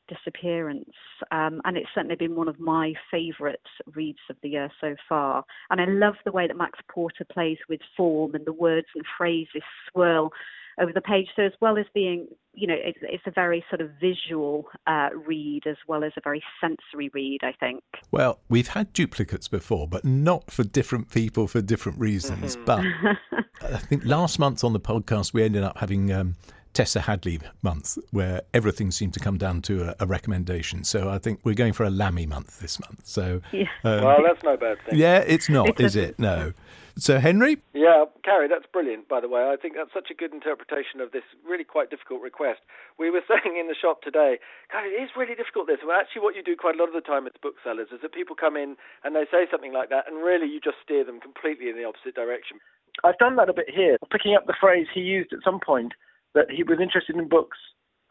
disappearance. 0.08 0.92
Um, 1.32 1.62
and 1.66 1.78
it's 1.78 1.90
certainly 1.94 2.16
been 2.16 2.36
one 2.36 2.48
of 2.48 2.60
my 2.60 2.94
favourite 3.12 3.60
reads 3.94 4.20
of 4.30 4.38
the 4.42 4.50
year 4.50 4.70
so 4.80 4.96
far. 5.08 5.44
And 5.70 5.82
I 5.82 5.86
love 5.86 6.16
the 6.26 6.32
way 6.32 6.48
that 6.48 6.58
Max 6.58 6.80
Porter 6.92 7.26
plays 7.32 7.58
with 7.70 7.82
form 7.96 8.36
and 8.36 8.46
the 8.46 8.54
words 8.54 8.88
and 8.96 9.06
phrases 9.18 9.64
swirl 9.92 10.32
over 10.80 10.92
the 10.92 11.02
page. 11.02 11.28
So 11.36 11.44
as 11.44 11.52
well 11.62 11.78
as 11.78 11.86
being, 11.94 12.28
you 12.54 12.68
know, 12.68 12.76
it's, 12.78 12.98
it's 13.02 13.24
a 13.28 13.32
very 13.32 13.64
sort 13.70 13.82
of 13.82 13.92
visual 14.02 14.66
uh, 14.88 15.10
read 15.26 15.62
as 15.68 15.78
well 15.88 16.04
as 16.04 16.12
a 16.18 16.22
very 16.24 16.44
sensory 16.60 17.10
read, 17.14 17.40
I 17.44 17.54
think. 17.60 17.84
Well, 18.12 18.40
we've 18.50 18.70
had 18.70 18.94
duplicates 18.94 19.48
before, 19.48 19.88
but 19.88 20.04
not 20.06 20.52
for 20.52 20.64
different 20.64 21.12
people 21.12 21.48
for 21.48 21.62
different 21.62 22.00
reasons. 22.00 22.56
Mm-hmm. 22.56 22.66
But 22.66 23.44
I 23.74 23.78
think 23.78 24.06
last 24.06 24.40
month 24.40 24.64
on 24.64 24.74
the 24.74 24.80
podcast 24.80 25.34
we 25.34 25.44
ended 25.44 25.64
up 25.64 25.78
having 25.78 26.12
um, 26.12 26.36
Tessa 26.74 27.01
Hadley 27.01 27.39
month, 27.62 27.98
where 28.12 28.42
everything 28.53 28.92
seemed 28.92 29.13
to 29.13 29.20
come 29.20 29.38
down 29.38 29.62
to 29.63 29.89
a, 29.89 29.96
a, 30.00 30.06
recommendation. 30.08 30.84
So 30.84 31.10
I 31.10 31.20
think 31.20 31.39
we're 31.44 31.56
going 31.56 31.74
for 31.74 31.84
a 31.84 31.89
Lanny 31.89 32.25
month 32.25 32.60
this 32.60 32.80
month. 32.80 33.06
So, 33.06 33.42
yeah. 33.51 33.70
um, 33.84 34.03
well, 34.03 34.24
that's 34.24 34.44
no 34.44 34.58
bad 34.58 34.77
thing. 34.86 34.98
Yeah, 34.98 35.20
it's 35.20 35.50
not, 35.50 35.80
is 35.80 35.96
it? 35.96 36.18
No. 36.18 36.53
So, 36.96 37.18
Henry? 37.18 37.58
Yeah, 37.74 38.06
Carrie, 38.24 38.48
that's 38.48 38.70
brilliant, 38.72 39.10
by 39.10 39.20
the 39.20 39.27
way. 39.27 39.50
I 39.50 39.58
think 39.58 39.74
that's 39.74 39.94
such 39.94 40.12
a 40.12 40.13
good 40.13 40.32
interpretation 40.32 41.01
of 41.01 41.12
this 41.12 41.24
really 41.42 41.63
quite 41.63 41.89
difficult 41.89 42.22
request. 42.22 42.62
We 43.00 43.10
were 43.10 43.22
saying 43.30 43.58
in 43.58 43.68
the 43.68 43.74
shop 43.74 44.01
today, 44.03 44.38
God, 44.72 44.86
it 44.86 45.01
is 45.01 45.10
really 45.18 45.34
difficult, 45.34 45.65
this. 45.65 45.82
Well, 45.82 45.98
actually, 45.98 46.22
what 46.22 46.36
you 46.36 46.44
do 46.44 46.56
quite 46.56 46.75
a 46.75 46.77
lot 46.77 46.89
of 46.89 46.94
the 46.94 47.01
time 47.01 47.24
with 47.24 47.34
booksellers 47.42 47.89
is 47.92 48.01
that 48.01 48.13
people 48.13 48.36
come 48.36 48.56
in 48.56 48.77
and 49.03 49.15
they 49.15 49.25
say 49.32 49.50
something 49.50 49.74
like 49.74 49.89
that, 49.89 50.06
and 50.06 50.24
really 50.24 50.46
you 50.46 50.62
just 50.62 50.77
steer 50.86 51.03
them 51.03 51.20
completely 51.20 51.70
in 51.70 51.77
the 51.77 51.84
opposite 51.84 52.13
direction. 52.13 52.62
I've 53.03 53.18
done 53.18 53.38
that 53.38 53.50
a 53.50 53.58
bit 53.58 53.74
here, 53.74 53.98
picking 54.12 54.36
up 54.36 54.46
the 54.46 54.53
phrase 54.53 54.86
he 54.94 55.01
used 55.01 55.34
at 55.34 55.42
some 55.44 55.60
point 55.60 55.94
that 56.34 56.50
he 56.50 56.63
was 56.63 56.80
interested 56.82 57.16
in 57.16 57.28
books 57.28 57.58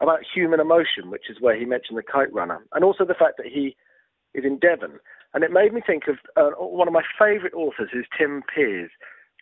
about 0.01 0.19
human 0.33 0.59
emotion, 0.59 1.09
which 1.09 1.29
is 1.29 1.37
where 1.39 1.57
he 1.57 1.65
mentioned 1.65 1.97
the 1.97 2.03
kite 2.03 2.33
runner, 2.33 2.65
and 2.73 2.83
also 2.83 3.05
the 3.05 3.13
fact 3.13 3.37
that 3.37 3.47
he 3.47 3.75
is 4.33 4.43
in 4.43 4.59
Devon. 4.59 4.99
And 5.33 5.43
it 5.43 5.51
made 5.51 5.73
me 5.73 5.81
think 5.85 6.03
of 6.07 6.17
uh, 6.35 6.51
one 6.57 6.87
of 6.87 6.93
my 6.93 7.03
favourite 7.17 7.53
authors, 7.53 7.89
who's 7.91 8.07
Tim 8.17 8.43
Pears, 8.53 8.91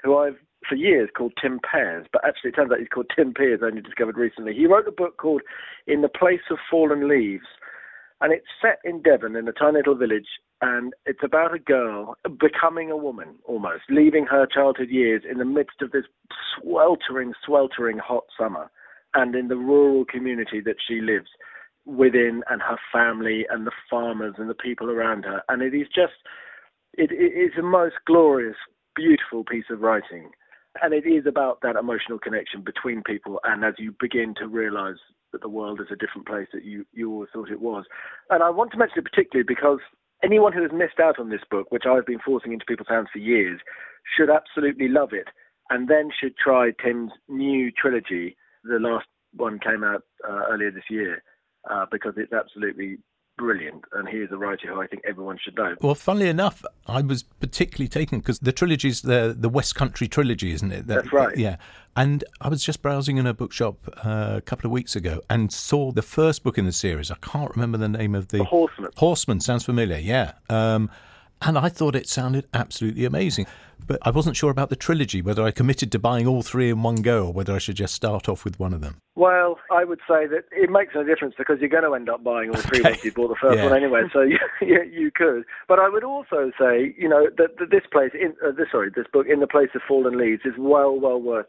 who 0.03 0.17
I've 0.17 0.37
for 0.67 0.75
years 0.75 1.09
called 1.15 1.33
Tim 1.41 1.59
Pears, 1.59 2.05
but 2.13 2.21
actually 2.25 2.49
it 2.49 2.55
turns 2.55 2.71
out 2.71 2.79
he's 2.79 2.87
called 2.87 3.11
Tim 3.15 3.33
Pears, 3.33 3.61
only 3.63 3.81
discovered 3.81 4.17
recently. 4.17 4.53
He 4.53 4.67
wrote 4.67 4.87
a 4.87 4.91
book 4.91 5.17
called 5.17 5.41
In 5.87 6.01
the 6.01 6.09
Place 6.09 6.45
of 6.51 6.57
Fallen 6.69 7.07
Leaves, 7.07 7.47
and 8.21 8.31
it's 8.31 8.45
set 8.61 8.77
in 8.83 9.01
Devon 9.01 9.35
in 9.35 9.47
a 9.47 9.53
tiny 9.53 9.77
little 9.77 9.95
village, 9.95 10.27
and 10.61 10.93
it's 11.05 11.23
about 11.23 11.55
a 11.55 11.59
girl 11.59 12.15
becoming 12.39 12.91
a 12.91 12.97
woman 12.97 13.35
almost, 13.45 13.83
leaving 13.89 14.25
her 14.27 14.45
childhood 14.45 14.89
years 14.89 15.23
in 15.29 15.39
the 15.39 15.45
midst 15.45 15.81
of 15.81 15.91
this 15.91 16.05
sweltering, 16.55 17.33
sweltering 17.43 17.97
hot 17.97 18.25
summer, 18.39 18.69
and 19.15 19.35
in 19.35 19.47
the 19.47 19.57
rural 19.57 20.05
community 20.05 20.61
that 20.61 20.75
she 20.87 21.01
lives 21.01 21.27
within, 21.85 22.43
and 22.49 22.61
her 22.61 22.77
family, 22.93 23.45
and 23.49 23.65
the 23.65 23.71
farmers, 23.89 24.35
and 24.37 24.49
the 24.49 24.53
people 24.55 24.91
around 24.91 25.25
her. 25.25 25.41
And 25.49 25.63
it 25.63 25.73
is 25.73 25.87
just, 25.87 26.13
it, 26.93 27.11
is 27.11 27.57
a 27.57 27.63
most 27.63 27.95
glorious, 28.05 28.55
beautiful 28.95 29.43
piece 29.43 29.65
of 29.71 29.81
writing. 29.81 30.29
And 30.83 30.93
it 30.93 31.07
is 31.07 31.25
about 31.25 31.59
that 31.63 31.75
emotional 31.75 32.19
connection 32.19 32.61
between 32.61 33.01
people, 33.01 33.39
and 33.43 33.65
as 33.65 33.73
you 33.79 33.95
begin 33.99 34.35
to 34.37 34.47
realize 34.47 34.97
that 35.31 35.41
the 35.41 35.49
world 35.49 35.81
is 35.81 35.87
a 35.91 35.95
different 35.95 36.27
place 36.27 36.47
that 36.53 36.63
you, 36.63 36.85
you 36.93 37.11
always 37.11 37.29
thought 37.33 37.49
it 37.49 37.61
was. 37.61 37.85
And 38.29 38.43
I 38.43 38.51
want 38.51 38.71
to 38.71 38.77
mention 38.77 38.99
it 38.99 39.09
particularly 39.09 39.45
because 39.47 39.79
anyone 40.23 40.53
who 40.53 40.61
has 40.61 40.71
missed 40.71 40.99
out 41.01 41.19
on 41.19 41.29
this 41.29 41.41
book, 41.49 41.71
which 41.71 41.83
I've 41.85 42.05
been 42.05 42.19
forcing 42.19 42.53
into 42.53 42.65
people's 42.65 42.89
hands 42.89 43.07
for 43.11 43.19
years, 43.19 43.59
should 44.17 44.29
absolutely 44.29 44.87
love 44.87 45.09
it, 45.13 45.27
and 45.69 45.87
then 45.87 46.09
should 46.17 46.35
try 46.37 46.71
Tim's 46.83 47.11
new 47.27 47.71
trilogy. 47.71 48.35
The 48.63 48.79
last 48.79 49.07
one 49.35 49.59
came 49.59 49.83
out 49.83 50.03
uh, 50.27 50.43
earlier 50.49 50.71
this 50.71 50.89
year 50.89 51.23
uh, 51.69 51.85
because 51.91 52.13
it's 52.17 52.33
absolutely 52.33 52.97
brilliant, 53.37 53.83
and 53.93 54.07
he 54.07 54.17
is 54.17 54.31
a 54.31 54.37
writer 54.37 54.67
who 54.67 54.81
I 54.81 54.87
think 54.87 55.03
everyone 55.07 55.37
should 55.43 55.55
know. 55.55 55.75
Well, 55.81 55.95
funnily 55.95 56.29
enough, 56.29 56.63
I 56.87 57.01
was 57.01 57.23
particularly 57.23 57.87
taken 57.87 58.19
because 58.19 58.39
the 58.39 58.51
trilogy 58.51 58.89
is 58.89 59.01
the 59.01 59.35
the 59.37 59.49
West 59.49 59.75
Country 59.75 60.07
trilogy, 60.07 60.51
isn't 60.51 60.71
it? 60.71 60.87
That, 60.87 61.03
That's 61.03 61.13
right. 61.13 61.37
Yeah, 61.37 61.57
and 61.95 62.23
I 62.39 62.49
was 62.49 62.63
just 62.63 62.81
browsing 62.81 63.17
in 63.17 63.27
a 63.27 63.33
bookshop 63.33 63.77
uh, 64.05 64.33
a 64.37 64.41
couple 64.41 64.67
of 64.67 64.71
weeks 64.71 64.95
ago 64.95 65.21
and 65.29 65.51
saw 65.51 65.91
the 65.91 66.01
first 66.01 66.43
book 66.43 66.57
in 66.57 66.65
the 66.65 66.71
series. 66.71 67.11
I 67.11 67.17
can't 67.21 67.51
remember 67.51 67.77
the 67.77 67.89
name 67.89 68.15
of 68.15 68.29
the, 68.29 68.39
the 68.39 68.43
Horseman. 68.43 68.91
Horseman 68.97 69.39
sounds 69.39 69.65
familiar. 69.65 69.97
Yeah. 69.97 70.33
Um, 70.49 70.89
and 71.41 71.57
I 71.57 71.69
thought 71.69 71.95
it 71.95 72.07
sounded 72.07 72.47
absolutely 72.53 73.05
amazing. 73.05 73.47
But 73.87 73.99
I 74.03 74.11
wasn't 74.11 74.37
sure 74.37 74.51
about 74.51 74.69
the 74.69 74.75
trilogy, 74.75 75.21
whether 75.21 75.43
I 75.43 75.51
committed 75.51 75.91
to 75.91 75.99
buying 75.99 76.27
all 76.27 76.43
three 76.43 76.69
in 76.69 76.83
one 76.83 76.97
go 76.97 77.25
or 77.25 77.33
whether 77.33 77.53
I 77.53 77.57
should 77.57 77.75
just 77.75 77.95
start 77.95 78.29
off 78.29 78.45
with 78.45 78.59
one 78.59 78.73
of 78.73 78.81
them. 78.81 79.01
Well, 79.15 79.57
I 79.71 79.83
would 79.83 79.99
say 80.07 80.27
that 80.27 80.45
it 80.51 80.69
makes 80.69 80.93
no 80.95 81.03
difference 81.03 81.35
because 81.37 81.59
you're 81.59 81.69
going 81.69 81.83
to 81.83 81.93
end 81.93 82.09
up 82.09 82.23
buying 82.23 82.49
all 82.49 82.61
three 82.61 82.79
okay. 82.79 82.91
once 82.91 83.03
you 83.03 83.11
bought 83.11 83.29
the 83.29 83.35
first 83.41 83.57
yeah. 83.57 83.65
one 83.65 83.75
anyway, 83.75 84.03
so 84.13 84.21
you, 84.21 84.37
you, 84.61 84.83
you, 84.83 85.11
could. 85.11 85.43
But 85.67 85.79
I 85.79 85.89
would 85.89 86.03
also 86.03 86.51
say, 86.59 86.93
you 86.97 87.09
know, 87.09 87.27
that, 87.37 87.57
that 87.57 87.71
this 87.71 87.83
place, 87.91 88.11
in, 88.13 88.33
uh, 88.45 88.51
this, 88.51 88.67
sorry, 88.71 88.91
this 88.95 89.07
book, 89.11 89.27
In 89.27 89.39
the 89.39 89.47
Place 89.47 89.69
of 89.75 89.81
Fallen 89.87 90.17
Leaves, 90.17 90.41
is 90.45 90.53
well, 90.57 90.97
well 90.99 91.19
worth 91.19 91.47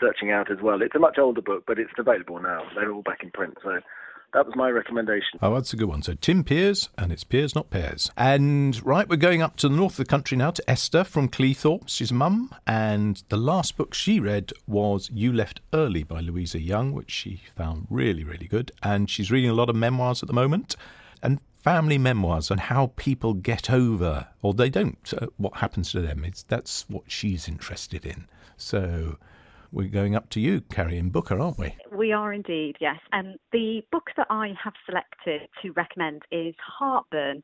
searching 0.00 0.30
out 0.30 0.50
as 0.50 0.58
well. 0.62 0.82
It's 0.82 0.94
a 0.94 0.98
much 0.98 1.18
older 1.18 1.42
book, 1.42 1.64
but 1.66 1.78
it's 1.78 1.92
available 1.98 2.40
now. 2.40 2.62
They're 2.74 2.92
all 2.92 3.02
back 3.02 3.22
in 3.22 3.30
print, 3.30 3.58
so 3.62 3.80
that 4.34 4.46
was 4.46 4.54
my 4.56 4.68
recommendation. 4.68 5.38
Oh, 5.40 5.54
that's 5.54 5.72
a 5.72 5.76
good 5.76 5.88
one. 5.88 6.02
So 6.02 6.14
Tim 6.14 6.44
Pears, 6.44 6.90
and 6.98 7.12
it's 7.12 7.24
Pears, 7.24 7.54
not 7.54 7.70
Pears. 7.70 8.10
And 8.16 8.84
right, 8.84 9.08
we're 9.08 9.16
going 9.16 9.42
up 9.42 9.56
to 9.58 9.68
the 9.68 9.76
north 9.76 9.94
of 9.94 9.98
the 9.98 10.04
country 10.04 10.36
now 10.36 10.50
to 10.50 10.70
Esther 10.70 11.04
from 11.04 11.28
Cleethorpes. 11.28 11.90
She's 11.90 12.12
mum, 12.12 12.54
and 12.66 13.22
the 13.28 13.36
last 13.36 13.76
book 13.76 13.94
she 13.94 14.20
read 14.20 14.52
was 14.66 15.08
You 15.12 15.32
Left 15.32 15.60
Early 15.72 16.02
by 16.02 16.20
Louisa 16.20 16.60
Young, 16.60 16.92
which 16.92 17.10
she 17.10 17.42
found 17.56 17.86
really, 17.88 18.24
really 18.24 18.46
good. 18.46 18.72
And 18.82 19.08
she's 19.08 19.30
reading 19.30 19.50
a 19.50 19.54
lot 19.54 19.70
of 19.70 19.76
memoirs 19.76 20.22
at 20.22 20.26
the 20.26 20.34
moment. 20.34 20.76
And 21.22 21.40
family 21.54 21.96
memoirs 21.96 22.50
and 22.50 22.60
how 22.60 22.92
people 22.96 23.32
get 23.32 23.70
over, 23.70 24.28
or 24.42 24.52
they 24.52 24.68
don't, 24.68 25.14
uh, 25.16 25.26
what 25.38 25.56
happens 25.56 25.90
to 25.92 26.00
them. 26.00 26.24
It's, 26.24 26.42
that's 26.42 26.84
what 26.90 27.04
she's 27.06 27.48
interested 27.48 28.04
in. 28.04 28.26
So 28.56 29.16
we're 29.74 29.88
going 29.88 30.14
up 30.14 30.30
to 30.30 30.40
you, 30.40 30.60
Carrie 30.60 30.98
and 30.98 31.12
Booka, 31.12 31.38
aren't 31.40 31.58
we? 31.58 31.76
We 31.94 32.12
are 32.12 32.32
indeed, 32.32 32.76
yes. 32.80 32.98
And 33.12 33.38
the 33.52 33.82
book 33.90 34.10
that 34.16 34.28
I 34.30 34.52
have 34.62 34.74
selected 34.86 35.48
to 35.62 35.72
recommend 35.72 36.22
is 36.30 36.54
Heartburn 36.78 37.42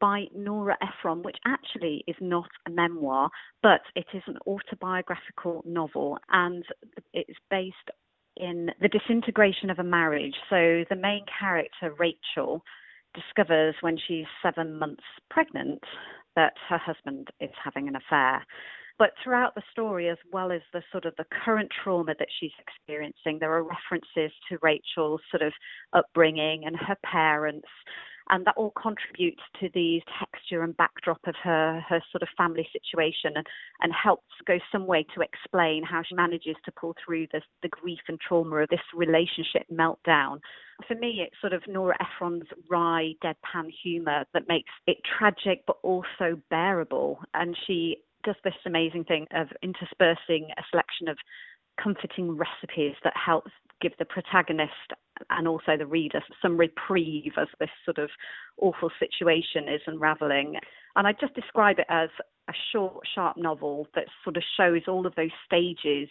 by 0.00 0.24
Nora 0.34 0.76
Ephron, 0.82 1.22
which 1.22 1.36
actually 1.46 2.04
is 2.06 2.16
not 2.20 2.48
a 2.66 2.70
memoir, 2.70 3.30
but 3.62 3.80
it 3.94 4.06
is 4.12 4.22
an 4.26 4.38
autobiographical 4.46 5.62
novel 5.64 6.18
and 6.30 6.64
it's 7.12 7.38
based 7.50 7.76
in 8.36 8.70
the 8.80 8.88
disintegration 8.88 9.70
of 9.70 9.78
a 9.78 9.84
marriage. 9.84 10.34
So 10.50 10.84
the 10.88 10.96
main 10.96 11.24
character, 11.40 11.94
Rachel, 11.98 12.62
discovers 13.14 13.74
when 13.80 13.96
she's 14.06 14.26
seven 14.42 14.78
months 14.78 15.02
pregnant 15.30 15.82
that 16.38 16.52
her 16.68 16.78
husband 16.78 17.26
is 17.40 17.50
having 17.64 17.88
an 17.88 17.96
affair. 17.96 18.46
But 18.96 19.10
throughout 19.22 19.56
the 19.56 19.62
story, 19.72 20.08
as 20.08 20.18
well 20.32 20.52
as 20.52 20.60
the 20.72 20.82
sort 20.92 21.04
of 21.04 21.14
the 21.16 21.24
current 21.44 21.68
trauma 21.82 22.14
that 22.16 22.28
she's 22.38 22.52
experiencing, 22.60 23.38
there 23.40 23.52
are 23.52 23.64
references 23.64 24.32
to 24.48 24.58
Rachel's 24.62 25.20
sort 25.32 25.42
of 25.42 25.52
upbringing 25.92 26.62
and 26.64 26.76
her 26.76 26.96
parents. 27.04 27.66
And 28.30 28.44
that 28.46 28.56
all 28.56 28.72
contributes 28.80 29.42
to 29.60 29.68
the 29.74 30.00
texture 30.18 30.62
and 30.62 30.76
backdrop 30.76 31.20
of 31.26 31.34
her, 31.42 31.84
her 31.88 32.02
sort 32.12 32.22
of 32.22 32.28
family 32.36 32.68
situation 32.72 33.32
and, 33.36 33.46
and 33.80 33.92
helps 33.92 34.32
go 34.46 34.58
some 34.70 34.86
way 34.86 35.06
to 35.14 35.22
explain 35.22 35.82
how 35.82 36.02
she 36.06 36.14
manages 36.14 36.56
to 36.64 36.72
pull 36.72 36.94
through 37.04 37.26
the, 37.32 37.40
the 37.62 37.68
grief 37.68 38.00
and 38.08 38.18
trauma 38.20 38.56
of 38.56 38.68
this 38.68 38.80
relationship 38.94 39.66
meltdown 39.72 40.38
for 40.86 40.94
me, 40.94 41.24
it's 41.26 41.34
sort 41.40 41.52
of 41.52 41.62
Nora 41.66 41.96
Ephron's 42.00 42.46
wry, 42.70 43.14
deadpan 43.22 43.68
humour 43.82 44.24
that 44.32 44.48
makes 44.48 44.70
it 44.86 44.98
tragic 45.18 45.64
but 45.66 45.76
also 45.82 46.40
bearable. 46.50 47.18
And 47.34 47.56
she 47.66 47.96
does 48.24 48.36
this 48.44 48.54
amazing 48.66 49.04
thing 49.04 49.26
of 49.32 49.48
interspersing 49.62 50.48
a 50.56 50.62
selection 50.70 51.08
of 51.08 51.16
comforting 51.82 52.36
recipes 52.36 52.94
that 53.04 53.14
helps 53.16 53.50
give 53.80 53.92
the 53.98 54.04
protagonist 54.04 54.92
and 55.30 55.48
also 55.48 55.76
the 55.76 55.86
reader 55.86 56.22
some 56.42 56.56
reprieve 56.56 57.32
as 57.36 57.48
this 57.60 57.70
sort 57.84 57.98
of 57.98 58.10
awful 58.60 58.90
situation 58.98 59.68
is 59.68 59.80
unraveling. 59.86 60.56
And 60.96 61.06
I 61.06 61.12
just 61.12 61.34
describe 61.34 61.78
it 61.78 61.86
as 61.88 62.08
a 62.48 62.52
short, 62.72 63.06
sharp 63.14 63.36
novel 63.36 63.86
that 63.94 64.06
sort 64.24 64.36
of 64.36 64.42
shows 64.56 64.82
all 64.88 65.06
of 65.06 65.14
those 65.14 65.30
stages 65.44 66.08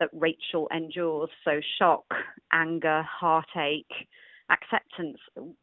that 0.00 0.10
Rachel 0.12 0.68
endures. 0.74 1.30
So 1.44 1.60
shock, 1.78 2.04
anger, 2.52 3.02
heartache, 3.02 4.08
acceptance, 4.50 5.18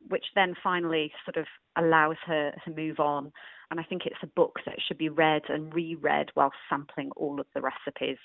which 0.09 0.25
then 0.35 0.55
finally 0.63 1.11
sort 1.25 1.37
of 1.37 1.45
allows 1.77 2.17
her 2.25 2.51
to 2.65 2.73
move 2.73 2.99
on 2.99 3.31
and 3.73 3.79
I 3.79 3.83
think 3.83 4.03
it's 4.05 4.21
a 4.21 4.27
book 4.27 4.59
that 4.67 4.75
should 4.87 4.99
be 4.99 5.09
read 5.09 5.41
and 5.49 5.73
reread 5.73 6.29
while 6.35 6.51
sampling 6.69 7.09
all 7.15 7.39
of 7.39 7.47
the 7.55 7.61
recipes. 7.61 8.19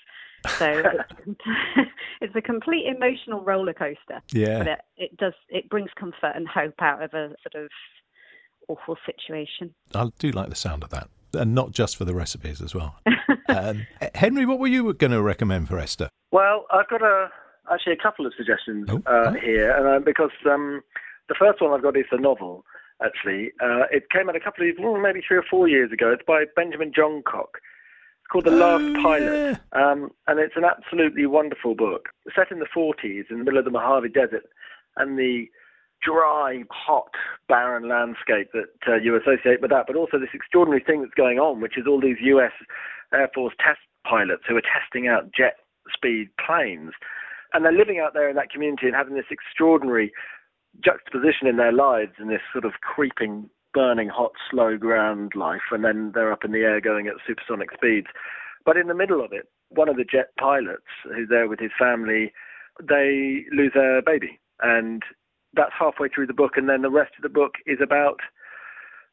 So 0.47 0.67
it's, 1.25 1.39
it's, 2.21 2.35
a 2.35 2.41
complete 2.41 2.85
emotional 2.85 3.41
roller 3.41 3.73
coaster. 3.73 4.21
Yeah, 4.31 4.59
but 4.59 4.67
it, 4.67 4.79
it 4.97 5.17
does 5.17 5.33
it 5.49 5.67
brings 5.67 5.89
comfort 5.99 6.33
and 6.35 6.47
hope 6.47 6.75
out 6.81 7.01
of 7.01 7.15
a 7.15 7.33
sort 7.41 7.65
of 7.65 7.71
awful 8.67 8.95
situation. 9.07 9.73
I 9.95 10.11
do 10.19 10.29
like 10.29 10.49
the 10.49 10.55
sound 10.55 10.83
of 10.83 10.91
that, 10.91 11.09
and 11.33 11.55
not 11.55 11.71
just 11.71 11.97
for 11.97 12.05
the 12.05 12.13
recipes 12.13 12.61
as 12.61 12.75
well. 12.75 12.99
um, 13.49 13.87
Henry, 14.13 14.45
what 14.45 14.59
were 14.59 14.67
you 14.67 14.93
going 14.93 15.13
to 15.13 15.21
recommend 15.23 15.67
for 15.67 15.79
Esther? 15.79 16.09
Well, 16.31 16.67
I've 16.71 16.89
got 16.89 17.01
a 17.01 17.29
actually 17.73 17.93
a 17.93 18.03
couple 18.03 18.27
of 18.27 18.33
suggestions 18.37 18.87
oh, 18.87 19.01
uh, 19.07 19.33
here, 19.33 19.71
and 19.71 19.87
uh, 19.87 20.05
because 20.05 20.29
um, 20.47 20.83
the 21.27 21.35
first 21.39 21.59
one 21.59 21.73
I've 21.73 21.81
got 21.81 21.97
is 21.97 22.05
a 22.11 22.21
novel. 22.21 22.65
Actually, 23.03 23.51
uh, 23.61 23.85
it 23.91 24.09
came 24.09 24.29
out 24.29 24.35
a 24.35 24.39
couple 24.39 24.69
of 24.69 24.75
well, 24.79 24.99
maybe 24.99 25.21
three 25.25 25.37
or 25.37 25.45
four 25.49 25.67
years 25.67 25.91
ago. 25.91 26.11
It's 26.11 26.23
by 26.27 26.43
Benjamin 26.55 26.91
Johncock. 26.91 27.55
It's 27.55 28.31
called 28.31 28.45
The 28.45 28.51
Last 28.51 28.83
oh, 28.83 29.01
Pilot, 29.01 29.57
yeah. 29.73 29.91
um, 29.91 30.11
and 30.27 30.39
it's 30.39 30.55
an 30.57 30.65
absolutely 30.65 31.25
wonderful 31.25 31.75
book 31.75 32.09
set 32.35 32.51
in 32.51 32.59
the 32.59 32.67
40s 32.75 33.31
in 33.31 33.39
the 33.39 33.43
middle 33.43 33.57
of 33.57 33.65
the 33.65 33.71
Mojave 33.71 34.09
Desert, 34.09 34.43
and 34.97 35.17
the 35.17 35.45
dry, 36.01 36.63
hot, 36.69 37.11
barren 37.47 37.87
landscape 37.87 38.49
that 38.53 38.69
uh, 38.87 38.95
you 38.95 39.15
associate 39.15 39.61
with 39.61 39.71
that, 39.71 39.85
but 39.87 39.95
also 39.95 40.19
this 40.19 40.29
extraordinary 40.33 40.83
thing 40.83 41.01
that's 41.01 41.13
going 41.13 41.39
on, 41.39 41.61
which 41.61 41.77
is 41.77 41.85
all 41.87 41.99
these 41.99 42.17
U.S. 42.21 42.51
Air 43.13 43.29
Force 43.33 43.53
test 43.59 43.79
pilots 44.07 44.43
who 44.47 44.55
are 44.55 44.61
testing 44.61 45.07
out 45.07 45.31
jet 45.35 45.55
speed 45.93 46.29
planes. 46.45 46.91
And 47.53 47.65
they're 47.65 47.73
living 47.73 47.99
out 47.99 48.13
there 48.13 48.29
in 48.29 48.35
that 48.35 48.51
community 48.51 48.87
and 48.87 48.95
having 48.95 49.15
this 49.15 49.31
extraordinary 49.31 50.11
juxtaposition 50.83 51.47
in 51.47 51.57
their 51.57 51.71
lives 51.71 52.13
in 52.19 52.27
this 52.27 52.41
sort 52.51 52.65
of 52.65 52.73
creeping, 52.81 53.49
burning, 53.73 54.09
hot, 54.09 54.31
slow 54.49 54.77
ground 54.77 55.33
life, 55.35 55.71
and 55.71 55.83
then 55.83 56.11
they're 56.13 56.31
up 56.31 56.45
in 56.45 56.51
the 56.51 56.59
air 56.59 56.81
going 56.81 57.07
at 57.07 57.15
supersonic 57.27 57.69
speeds. 57.73 58.07
But 58.65 58.77
in 58.77 58.87
the 58.87 58.95
middle 58.95 59.23
of 59.23 59.31
it, 59.31 59.49
one 59.69 59.89
of 59.89 59.97
the 59.97 60.03
jet 60.03 60.31
pilots 60.39 60.87
who's 61.03 61.29
there 61.29 61.47
with 61.47 61.59
his 61.59 61.71
family, 61.77 62.33
they 62.81 63.45
lose 63.51 63.71
their 63.73 64.01
baby. 64.01 64.39
And 64.61 65.03
that's 65.53 65.73
halfway 65.77 66.09
through 66.09 66.27
the 66.27 66.33
book, 66.33 66.53
and 66.55 66.69
then 66.69 66.81
the 66.81 66.89
rest 66.89 67.13
of 67.17 67.23
the 67.23 67.29
book 67.29 67.53
is 67.65 67.79
about 67.81 68.19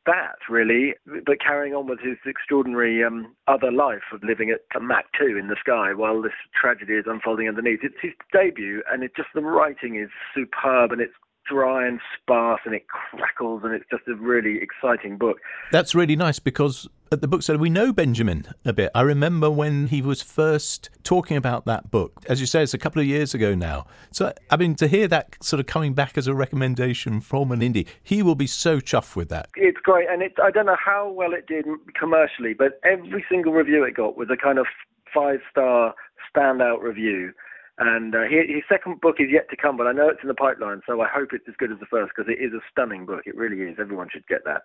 that 0.07 0.37
really, 0.49 0.95
but 1.27 1.41
carrying 1.41 1.75
on 1.75 1.89
with 1.89 1.99
his 1.99 2.17
extraordinary 2.25 3.03
um, 3.03 3.35
other 3.49 3.73
life 3.73 4.13
of 4.13 4.23
living 4.23 4.51
at 4.51 4.61
Mach 4.81 5.05
2 5.19 5.37
in 5.37 5.49
the 5.49 5.57
sky 5.59 5.93
while 5.93 6.23
this 6.23 6.33
tragedy 6.55 6.95
is 6.95 7.07
unfolding 7.07 7.49
underneath. 7.49 7.81
It's 7.83 7.97
his 8.01 8.13
debut, 8.33 8.83
and 8.91 9.03
it 9.03 9.17
just 9.17 9.29
the 9.35 9.43
writing 9.43 9.97
is 9.97 10.11
superb, 10.35 10.93
and 10.93 11.01
it's 11.01 11.15
dry 11.49 11.87
and 11.87 12.01
sparse 12.21 12.61
and 12.65 12.75
it 12.75 12.87
crackles 12.89 13.63
and 13.65 13.75
it's 13.75 13.85
just 13.91 14.03
a 14.09 14.15
really 14.15 14.61
exciting 14.61 15.17
book. 15.17 15.39
That's 15.73 15.95
really 15.95 16.17
nice 16.17 16.39
because 16.39 16.89
at 17.13 17.21
the 17.21 17.29
bookseller 17.29 17.59
we 17.59 17.71
know 17.71 17.93
Benjamin 17.93 18.47
a 18.65 18.73
bit. 18.73 18.91
I 18.95 19.03
remember 19.03 19.51
when 19.51 19.89
he 19.89 20.03
was 20.03 20.23
first 20.23 20.91
talking 21.03 21.37
about 21.37 21.65
that 21.67 21.91
book. 21.91 22.13
As 22.29 22.41
you 22.41 22.47
say, 22.47 22.63
it's 22.63 22.75
a 22.75 22.79
couple 22.79 23.01
of 23.01 23.07
years 23.07 23.35
ago 23.35 23.55
now. 23.55 23.87
So 24.11 24.33
I 24.51 24.57
mean 24.57 24.75
to 24.77 24.89
hear 24.89 25.09
that 25.09 25.43
sort 25.43 25.61
of 25.61 25.67
coming 25.67 25.95
back 25.95 26.19
as 26.19 26.27
a 26.27 26.35
recommendation 26.35 27.21
from 27.21 27.53
an 27.53 27.61
indie, 27.61 27.87
he 28.03 28.23
will 28.23 28.35
be 28.35 28.47
so 28.47 28.81
chuffed 28.81 29.17
with 29.17 29.29
that. 29.29 29.49
It's 29.57 29.79
great 29.79 30.09
and 30.11 30.23
it 30.23 30.35
I 30.43 30.51
don't 30.51 30.67
know 30.67 30.77
how 30.83 31.11
well 31.11 31.33
it 31.33 31.47
did 31.47 31.67
commercially, 31.99 32.55
but 32.55 32.81
every 32.85 33.25
single 33.29 33.53
review 33.53 33.85
it 33.85 33.95
got 33.95 34.17
was 34.17 34.29
a 34.31 34.37
kind 34.37 34.59
of 34.59 34.67
five 35.15 35.41
star 35.51 35.95
standout 36.35 36.83
review 36.83 37.33
and 37.79 38.15
uh, 38.15 38.23
his 38.23 38.63
second 38.69 39.01
book 39.01 39.17
is 39.19 39.29
yet 39.31 39.51
to 39.51 39.57
come, 39.57 39.77
but 39.77 39.87
I 39.87 39.93
know 39.93 40.09
it's 40.09 40.23
in 40.23 40.29
the 40.29 40.35
pipeline, 40.35 40.81
so 40.87 41.01
I 41.03 41.09
hope 41.13 41.29
it's 41.33 41.49
as 41.49 41.55
good 41.59 41.71
as 41.71 41.79
the 41.79 41.87
first 41.87 42.13
because 42.17 42.31
it 42.33 42.43
is 42.43 42.53
a 42.55 42.65
stunning 42.71 43.05
book. 43.05 43.23
It 43.27 43.37
really 43.37 43.63
is. 43.63 43.77
Everyone 43.79 44.09
should 44.11 44.27
get 44.27 44.45
that. 44.45 44.63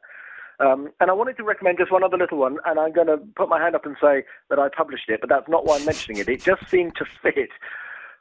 Um, 0.66 0.90
and 1.00 1.10
I 1.10 1.14
wanted 1.14 1.36
to 1.38 1.44
recommend 1.44 1.80
just 1.80 1.92
one 1.92 2.04
other 2.04 2.18
little 2.18 2.38
one, 2.38 2.58
and 2.66 2.80
I'm 2.80 2.94
going 2.94 3.08
to 3.08 3.18
put 3.36 3.50
my 3.50 3.60
hand 3.60 3.76
up 3.76 3.86
and 3.86 3.98
say 4.00 4.24
that 4.50 4.60
I 4.60 4.70
published 4.76 5.10
it, 5.10 5.20
but 5.20 5.30
that's 5.30 5.50
not 5.50 5.66
why 5.66 5.78
I'm 5.78 5.86
mentioning 5.86 6.22
it. 6.22 6.30
It 6.30 6.42
just 6.42 6.70
seemed 6.70 6.96
to 6.98 7.06
fit 7.22 7.50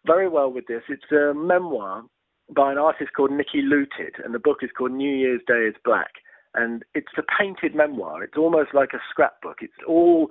very 0.06 0.28
well 0.28 0.50
with 0.50 0.66
this. 0.66 0.82
It's 0.88 1.12
a 1.12 1.34
memoir 1.34 2.02
by 2.48 2.72
an 2.72 2.78
artist 2.78 3.12
called 3.16 3.30
Nikki 3.30 3.62
Loutit, 3.62 4.24
and 4.24 4.34
the 4.34 4.38
book 4.38 4.58
is 4.62 4.70
called 4.76 4.92
New 4.92 5.14
Year's 5.14 5.42
Day 5.46 5.66
is 5.68 5.74
Black. 5.84 6.10
And 6.54 6.82
it's 6.94 7.12
a 7.16 7.22
painted 7.38 7.76
memoir. 7.76 8.24
It's 8.24 8.36
almost 8.36 8.74
like 8.74 8.92
a 8.92 9.00
scrapbook. 9.08 9.58
It's 9.60 9.72
all 9.86 10.28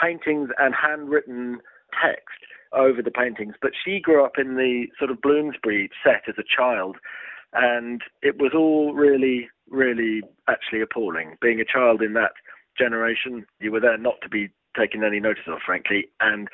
paintings 0.00 0.50
and 0.58 0.74
handwritten 0.74 1.60
text 2.02 2.44
over 2.74 3.02
the 3.02 3.10
paintings. 3.10 3.54
But 3.60 3.72
she 3.84 4.00
grew 4.00 4.24
up 4.24 4.38
in 4.38 4.56
the 4.56 4.86
sort 4.98 5.10
of 5.10 5.20
Bloomsbury 5.20 5.90
set 6.04 6.22
as 6.28 6.34
a 6.38 6.44
child, 6.44 6.96
and 7.52 8.02
it 8.22 8.38
was 8.38 8.52
all 8.54 8.94
really, 8.94 9.48
really 9.68 10.22
actually 10.48 10.80
appalling. 10.80 11.36
Being 11.40 11.60
a 11.60 11.64
child 11.64 12.02
in 12.02 12.14
that 12.14 12.32
generation, 12.78 13.46
you 13.60 13.72
were 13.72 13.80
there 13.80 13.98
not 13.98 14.20
to 14.22 14.28
be 14.28 14.48
taken 14.76 15.04
any 15.04 15.20
notice 15.20 15.44
of, 15.46 15.58
frankly, 15.64 16.08
and 16.20 16.48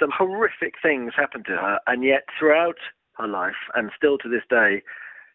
some 0.00 0.10
horrific 0.16 0.74
things 0.80 1.12
happened 1.16 1.44
to 1.46 1.56
her, 1.56 1.78
and 1.86 2.04
yet 2.04 2.22
throughout 2.38 2.78
her 3.18 3.26
life, 3.26 3.68
and 3.74 3.90
still 3.96 4.16
to 4.18 4.28
this 4.28 4.44
day, 4.48 4.82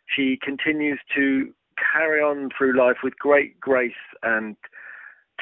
she 0.07 0.38
continues 0.41 0.99
to 1.15 1.53
carry 1.93 2.21
on 2.21 2.49
through 2.57 2.77
life 2.77 2.97
with 3.03 3.17
great 3.17 3.60
grace 3.60 3.91
and 4.21 4.55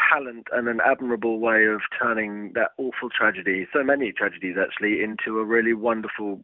talent 0.10 0.48
and 0.52 0.68
an 0.68 0.80
admirable 0.86 1.40
way 1.40 1.66
of 1.66 1.82
turning 2.00 2.52
that 2.54 2.72
awful 2.78 3.10
tragedy, 3.10 3.68
so 3.74 3.84
many 3.84 4.12
tragedies 4.12 4.56
actually, 4.60 5.04
into 5.04 5.40
a 5.40 5.46
really 5.46 5.74
wonderful, 5.74 6.42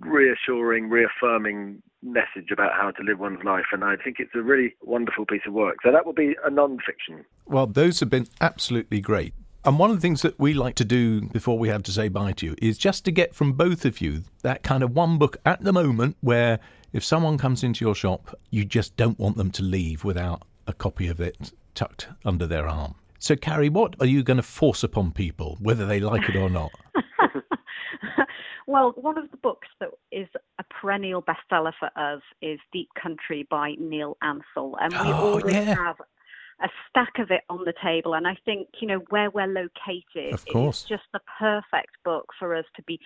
reassuring, 0.00 0.88
reaffirming 0.88 1.82
message 2.02 2.50
about 2.52 2.72
how 2.72 2.90
to 2.90 3.02
live 3.02 3.18
one's 3.18 3.42
life. 3.44 3.66
And 3.72 3.84
I 3.84 3.96
think 3.96 4.16
it's 4.18 4.34
a 4.34 4.42
really 4.42 4.74
wonderful 4.82 5.26
piece 5.26 5.42
of 5.46 5.52
work. 5.52 5.76
So 5.82 5.90
that 5.92 6.06
will 6.06 6.12
be 6.12 6.36
a 6.44 6.50
non 6.50 6.78
fiction. 6.86 7.24
Well, 7.46 7.66
those 7.66 8.00
have 8.00 8.10
been 8.10 8.28
absolutely 8.40 9.00
great. 9.00 9.34
And 9.64 9.80
one 9.80 9.90
of 9.90 9.96
the 9.96 10.00
things 10.00 10.22
that 10.22 10.38
we 10.38 10.54
like 10.54 10.76
to 10.76 10.84
do 10.84 11.22
before 11.22 11.58
we 11.58 11.68
have 11.68 11.82
to 11.84 11.92
say 11.92 12.08
bye 12.08 12.32
to 12.32 12.46
you 12.46 12.54
is 12.62 12.78
just 12.78 13.04
to 13.04 13.10
get 13.10 13.34
from 13.34 13.54
both 13.54 13.84
of 13.84 14.00
you 14.00 14.22
that 14.42 14.62
kind 14.62 14.84
of 14.84 14.94
one 14.94 15.18
book 15.18 15.38
at 15.44 15.64
the 15.64 15.72
moment 15.72 16.16
where 16.20 16.60
if 16.92 17.02
someone 17.02 17.36
comes 17.36 17.64
into 17.64 17.84
your 17.84 17.94
shop, 17.94 18.38
you 18.50 18.64
just 18.64 18.96
don't 18.96 19.18
want 19.18 19.36
them 19.36 19.50
to 19.50 19.64
leave 19.64 20.04
without 20.04 20.42
a 20.68 20.72
copy 20.72 21.08
of 21.08 21.20
it 21.20 21.52
tucked 21.76 22.08
under 22.24 22.46
their 22.46 22.66
arm. 22.66 22.96
So, 23.18 23.36
Carrie, 23.36 23.68
what 23.68 23.94
are 24.00 24.06
you 24.06 24.22
going 24.22 24.36
to 24.36 24.42
force 24.42 24.82
upon 24.82 25.12
people, 25.12 25.56
whether 25.60 25.86
they 25.86 26.00
like 26.00 26.28
it 26.28 26.36
or 26.36 26.50
not? 26.50 26.70
well, 28.66 28.92
one 28.96 29.16
of 29.16 29.30
the 29.30 29.36
books 29.36 29.68
that 29.80 29.90
is 30.10 30.28
a 30.58 30.64
perennial 30.64 31.22
bestseller 31.22 31.72
for 31.78 31.90
us 31.96 32.22
is 32.42 32.58
Deep 32.72 32.88
Country 33.00 33.46
by 33.50 33.74
Neil 33.78 34.16
Ansell. 34.22 34.76
And 34.80 34.92
we 34.92 35.12
oh, 35.12 35.12
always 35.12 35.54
yeah. 35.54 35.74
have 35.74 35.96
a 36.62 36.68
stack 36.88 37.18
of 37.18 37.30
it 37.30 37.42
on 37.48 37.64
the 37.64 37.74
table. 37.82 38.14
And 38.14 38.26
I 38.26 38.36
think, 38.44 38.68
you 38.80 38.88
know, 38.88 39.02
where 39.10 39.30
we're 39.30 39.46
located, 39.46 40.34
of 40.34 40.46
course. 40.46 40.80
it's 40.80 40.88
just 40.88 41.04
the 41.12 41.20
perfect 41.38 41.96
book 42.04 42.26
for 42.38 42.54
us 42.54 42.64
to 42.76 42.82
be 42.82 42.98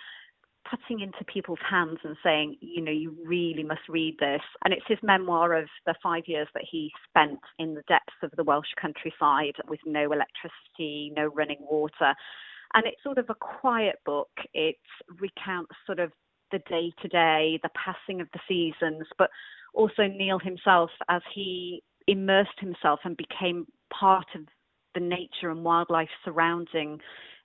putting 0.70 1.00
into 1.00 1.24
people's 1.24 1.58
hands 1.68 1.98
and 2.04 2.16
saying, 2.22 2.56
you 2.60 2.80
know, 2.80 2.92
you 2.92 3.16
really 3.24 3.62
must 3.64 3.88
read 3.88 4.16
this. 4.20 4.42
And 4.64 4.72
it's 4.72 4.86
his 4.86 4.98
memoir 5.02 5.54
of 5.54 5.68
the 5.86 5.94
five 6.02 6.24
years 6.26 6.48
that 6.54 6.64
he 6.70 6.90
spent 7.08 7.40
in 7.58 7.74
the 7.74 7.82
depths 7.88 8.22
of 8.22 8.30
the 8.36 8.44
Welsh 8.44 8.72
countryside 8.80 9.54
with 9.68 9.80
no 9.84 10.12
electricity, 10.12 11.12
no 11.16 11.26
running 11.26 11.58
water. 11.60 12.14
And 12.74 12.86
it's 12.86 13.02
sort 13.02 13.18
of 13.18 13.26
a 13.28 13.34
quiet 13.34 13.96
book. 14.06 14.30
It 14.54 14.76
recounts 15.18 15.74
sort 15.86 15.98
of 15.98 16.12
the 16.52 16.60
day 16.68 16.92
to 17.02 17.08
day, 17.08 17.58
the 17.62 17.70
passing 17.74 18.20
of 18.20 18.28
the 18.32 18.40
seasons, 18.48 19.06
but 19.18 19.30
also 19.74 20.06
Neil 20.06 20.38
himself 20.38 20.90
as 21.08 21.22
he 21.34 21.82
immersed 22.06 22.58
himself 22.58 23.00
and 23.04 23.16
became 23.16 23.66
part 23.92 24.26
of 24.34 24.42
the 24.94 25.00
nature 25.00 25.50
and 25.50 25.64
wildlife 25.64 26.08
surrounding 26.24 26.98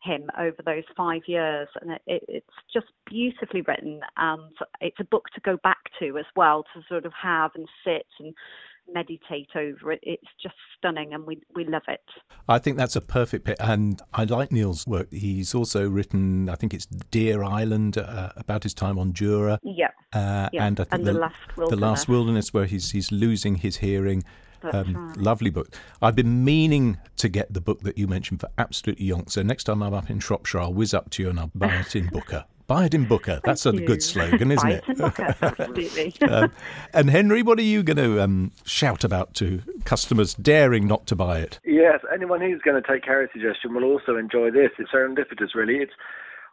him 0.06 0.30
over 0.38 0.58
those 0.66 0.84
five 0.96 1.22
years. 1.28 1.68
And 1.82 1.92
it, 1.92 2.02
it, 2.08 2.24
it's 2.28 2.48
just 2.74 2.88
beautifully 3.06 3.62
written, 3.62 4.02
and 4.18 4.52
it's 4.82 5.00
a 5.00 5.06
book 5.06 5.26
to 5.36 5.42
go 5.42 5.58
back 5.64 5.90
to 6.00 6.18
as 6.18 6.26
well 6.36 6.64
to 6.74 6.82
sort 6.88 7.06
of 7.06 7.14
have 7.22 7.52
and 7.56 7.68
sit 7.84 8.06
and 8.20 8.34
meditate 8.94 9.50
over 9.56 9.92
it. 9.92 10.00
It's 10.04 10.28
just 10.42 10.56
stunning, 10.78 11.14
and 11.14 11.26
we 11.26 11.42
we 11.56 11.66
love 11.66 11.84
it. 11.88 12.02
I 12.48 12.60
think 12.60 12.78
that's 12.78 12.96
a 12.96 13.02
perfect 13.02 13.46
pick, 13.46 13.58
and 13.60 14.02
I 14.14 14.24
like 14.26 14.52
Neil's 14.52 14.86
work. 14.86 15.12
He's 15.12 15.56
also 15.56 15.90
written, 15.90 16.50
I 16.50 16.56
think 16.56 16.74
it's 16.74 16.86
Deer 16.86 17.44
Island, 17.44 17.98
uh, 17.98 18.30
about 18.36 18.64
his 18.64 18.74
time 18.74 19.00
on 19.00 19.14
Jura. 19.14 19.60
Yeah. 19.64 19.90
Uh, 20.14 20.50
yeah. 20.54 20.66
And 20.66 20.80
I 20.80 20.84
think 20.84 20.94
and 20.94 21.08
the, 21.08 21.14
the, 21.14 21.20
last 21.20 21.58
wilderness. 21.58 21.80
the 21.80 21.86
last 21.86 22.10
wilderness, 22.10 22.54
where 22.54 22.66
he's 22.66 22.92
he's 22.92 23.12
losing 23.12 23.56
his 23.56 23.78
hearing. 23.78 24.24
Um, 24.74 24.96
right. 25.10 25.18
Lovely 25.18 25.50
book. 25.50 25.70
I've 26.02 26.16
been 26.16 26.44
meaning 26.44 26.98
to 27.18 27.30
get 27.30 27.54
the 27.54 27.62
book 27.62 27.82
that 27.82 27.98
you 27.98 28.08
mentioned 28.08 28.40
for 28.42 28.50
absolutely 28.58 29.08
yonk. 29.08 29.32
So 29.32 29.42
next 29.44 29.66
time 29.66 29.82
I'm 29.82 29.94
up 29.94 30.10
in 30.10 30.20
Shropshire, 30.20 30.62
I'll 30.62 30.74
whiz 30.74 30.94
up 30.94 31.10
to 31.12 31.24
you 31.24 31.30
and 31.30 31.40
I'll 31.40 31.52
buy 31.54 31.76
it 31.76 31.96
in 31.96 32.08
Booka. 32.08 32.46
Buy 32.68 32.86
it 32.86 32.96
in 32.96 33.06
Booka. 33.06 33.42
That's 33.44 33.62
Thank 33.62 33.76
a 33.78 33.82
you. 33.82 33.86
good 33.86 34.02
slogan, 34.02 34.50
isn't 34.50 34.68
Buy 34.68 34.76
it? 34.78 34.84
it 34.88 34.98
Booka, 34.98 35.36
absolutely. 35.60 36.16
um, 36.28 36.52
and 36.94 37.12
Henry, 37.12 37.44
what 37.44 37.60
are 37.60 37.62
you 37.62 37.84
going 37.84 37.98
to 37.98 38.20
um, 38.20 38.54
shout 38.64 39.04
about 39.04 39.36
to 39.36 39.62
customers 39.84 40.34
daring 40.34 40.88
not 40.88 41.06
to 41.06 41.16
buy 41.16 41.42
it? 41.42 41.60
Yes, 41.64 42.00
anyone 42.12 42.42
who's 42.42 42.64
going 42.64 42.82
to 42.82 42.88
take 42.92 43.04
Carrie's 43.04 43.30
suggestion 43.34 43.76
will 43.76 43.84
also 43.84 44.18
enjoy 44.18 44.50
this. 44.50 44.72
It's 44.80 44.90
serendipitous, 44.90 45.54
really. 45.54 45.76
It's 45.76 45.92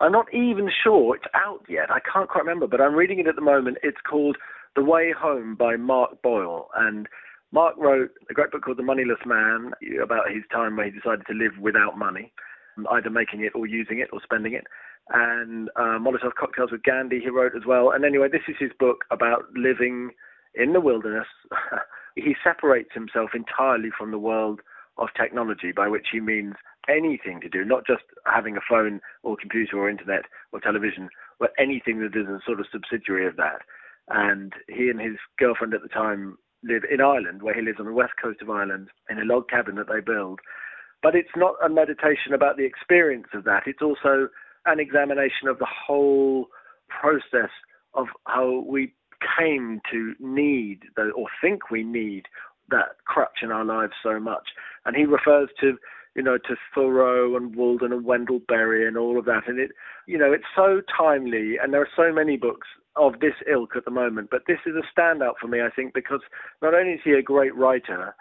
I'm 0.03 0.13
not 0.13 0.27
even 0.35 0.69
sure 0.83 1.15
it's 1.17 1.25
out 1.33 1.65
yet. 1.69 1.91
I 1.91 2.01
can't 2.01 2.29
quite 2.29 2.41
remember, 2.43 2.67
but 2.67 2.81
I'm 2.81 2.95
reading 2.95 3.21
it 3.21 3.27
at 3.29 3.37
the 3.37 3.41
moment. 3.41 3.79
It's 3.83 4.01
called 4.07 4.37
The 4.75 4.83
Way 4.83 5.15
Home 5.17 5.55
by 5.55 5.77
Mark 5.77 6.21
Boyle, 6.21 6.69
and 6.77 7.09
Mark 7.53 7.77
wrote 7.77 8.11
a 8.31 8.35
great 8.35 8.51
book 8.51 8.63
called 8.65 8.79
The 8.79 8.83
Moneyless 8.83 9.21
Man 9.27 9.73
about 10.03 10.31
his 10.33 10.43
time 10.51 10.77
where 10.77 10.87
he 10.87 10.91
decided 10.91 11.27
to 11.27 11.35
live 11.35 11.53
without 11.61 11.99
money, 11.99 12.33
either 12.91 13.11
making 13.11 13.45
it 13.45 13.53
or 13.55 13.67
using 13.67 13.99
it 13.99 14.09
or 14.11 14.21
spending 14.25 14.55
it. 14.55 14.65
And 15.11 15.69
uh, 15.77 15.99
Molotov 16.01 16.35
Cocktails 16.39 16.73
with 16.73 16.83
Gandhi, 16.83 17.21
he 17.21 17.29
wrote 17.29 17.53
as 17.55 17.67
well. 17.67 17.91
And 17.91 18.05
anyway, 18.07 18.29
this 18.33 18.49
is 18.49 18.57
his 18.59 18.71
book 18.79 19.05
about 19.11 19.45
living 19.55 20.13
in 20.55 20.73
the 20.73 20.81
wilderness. 20.81 21.27
he 22.17 22.35
separates 22.43 22.95
himself 22.95 23.31
entirely 23.35 23.91
from 23.97 24.13
the 24.13 24.19
world 24.19 24.61
of 24.97 25.09
technology, 25.15 25.73
by 25.73 25.89
which 25.89 26.07
he 26.11 26.21
means 26.21 26.55
anything 26.89 27.41
to 27.43 27.49
do, 27.51 27.65
not 27.65 27.87
just 27.87 28.03
having 28.25 28.57
a 28.57 28.61
phone 28.67 29.01
or 29.23 29.37
computer 29.37 29.77
or 29.77 29.91
internet 29.91 30.25
or 30.53 30.61
television, 30.61 31.11
but 31.39 31.53
anything 31.59 32.01
that 32.01 32.19
is 32.19 32.27
a 32.29 32.41
sort 32.47 32.61
of 32.61 32.67
subsidiary 32.73 33.27
of 33.27 33.37
that. 33.37 33.61
And 34.09 34.55
he 34.69 34.89
and 34.89 35.01
his 35.01 35.17
girlfriend 35.39 35.75
at 35.75 35.83
the 35.83 35.89
time 35.89 36.39
live 36.63 36.83
in 36.91 37.01
Ireland, 37.01 37.43
where 37.43 37.55
he 37.55 37.63
lives 37.63 37.81
on 37.81 37.87
the 37.87 37.93
west 37.93 38.13
coast 38.23 38.43
of 38.43 38.51
Ireland, 38.51 38.89
in 39.11 39.19
a 39.19 39.25
log 39.25 39.49
cabin 39.49 39.77
that 39.77 39.89
they 39.89 40.01
build. 40.01 40.41
But 41.03 41.15
it's 41.15 41.37
not 41.37 41.55
a 41.65 41.69
meditation 41.69 42.33
about 42.35 42.57
the 42.57 42.65
experience 42.65 43.29
of 43.35 43.45
that. 43.45 43.65
It's 43.67 43.83
also 43.83 44.29
an 44.67 44.79
examination 44.79 45.49
of 45.49 45.59
the 45.59 45.67
whole 45.67 46.47
process 46.89 47.51
of 47.95 48.07
how 48.27 48.65
we 48.67 48.95
came 49.39 49.81
to 49.91 50.15
need, 50.21 50.83
or 50.97 51.29
think 51.41 51.71
we 51.71 51.83
need, 51.83 52.27
that 52.71 52.97
crutch 53.05 53.39
in 53.43 53.51
our 53.51 53.65
lives 53.65 53.93
so 54.03 54.19
much. 54.21 54.49
And 54.87 54.97
he 54.97 55.05
refers 55.05 55.49
to, 55.61 55.77
you 56.15 56.23
know, 56.23 56.39
to 56.39 56.57
Thoreau 56.75 57.37
and 57.37 57.55
Walden 57.57 57.93
and 57.93 58.05
Wendell 58.05 58.41
Berry 58.47 58.87
and 58.87 58.97
all 58.97 59.19
of 59.19 59.25
that. 59.27 59.49
And 59.49 59.59
it, 59.59 59.73
you 60.07 60.17
know, 60.17 60.33
it's 60.33 60.45
so 60.55 60.81
timely, 60.97 61.57
and 61.63 61.73
there 61.73 61.83
are 61.83 61.89
so 61.97 62.13
many 62.13 62.37
books 62.37 62.69
of 62.97 63.21
this 63.21 63.35
ilk 63.51 63.77
at 63.77 63.85
the 63.85 63.91
moment. 63.91 64.29
But 64.31 64.43
this 64.47 64.59
is 64.67 64.75
a 64.77 65.01
standout 65.01 65.35
for 65.41 65.49
me, 65.49 65.61
I 65.61 65.71
think, 65.71 65.95
because 65.95 66.21
not 66.61 66.75
only 66.75 66.93
is 66.93 67.01
he 67.05 67.13
a 67.13 67.23
great 67.23 67.55
writer, 67.55 68.15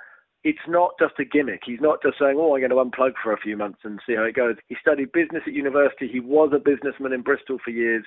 it's 0.43 0.67
not 0.67 0.93
just 0.99 1.19
a 1.19 1.25
gimmick. 1.25 1.61
He's 1.65 1.81
not 1.81 2.01
just 2.01 2.17
saying, 2.17 2.37
"Oh, 2.37 2.55
I'm 2.55 2.61
going 2.61 2.71
to 2.71 2.75
unplug 2.77 3.13
for 3.21 3.31
a 3.31 3.37
few 3.37 3.55
months 3.57 3.79
and 3.83 3.99
see 4.05 4.15
how 4.15 4.23
it 4.23 4.35
goes." 4.35 4.55
He 4.67 4.75
studied 4.75 5.11
business 5.11 5.43
at 5.45 5.53
university. 5.53 6.07
He 6.07 6.19
was 6.19 6.51
a 6.53 6.59
businessman 6.59 7.13
in 7.13 7.21
Bristol 7.21 7.59
for 7.59 7.69
years, 7.69 8.05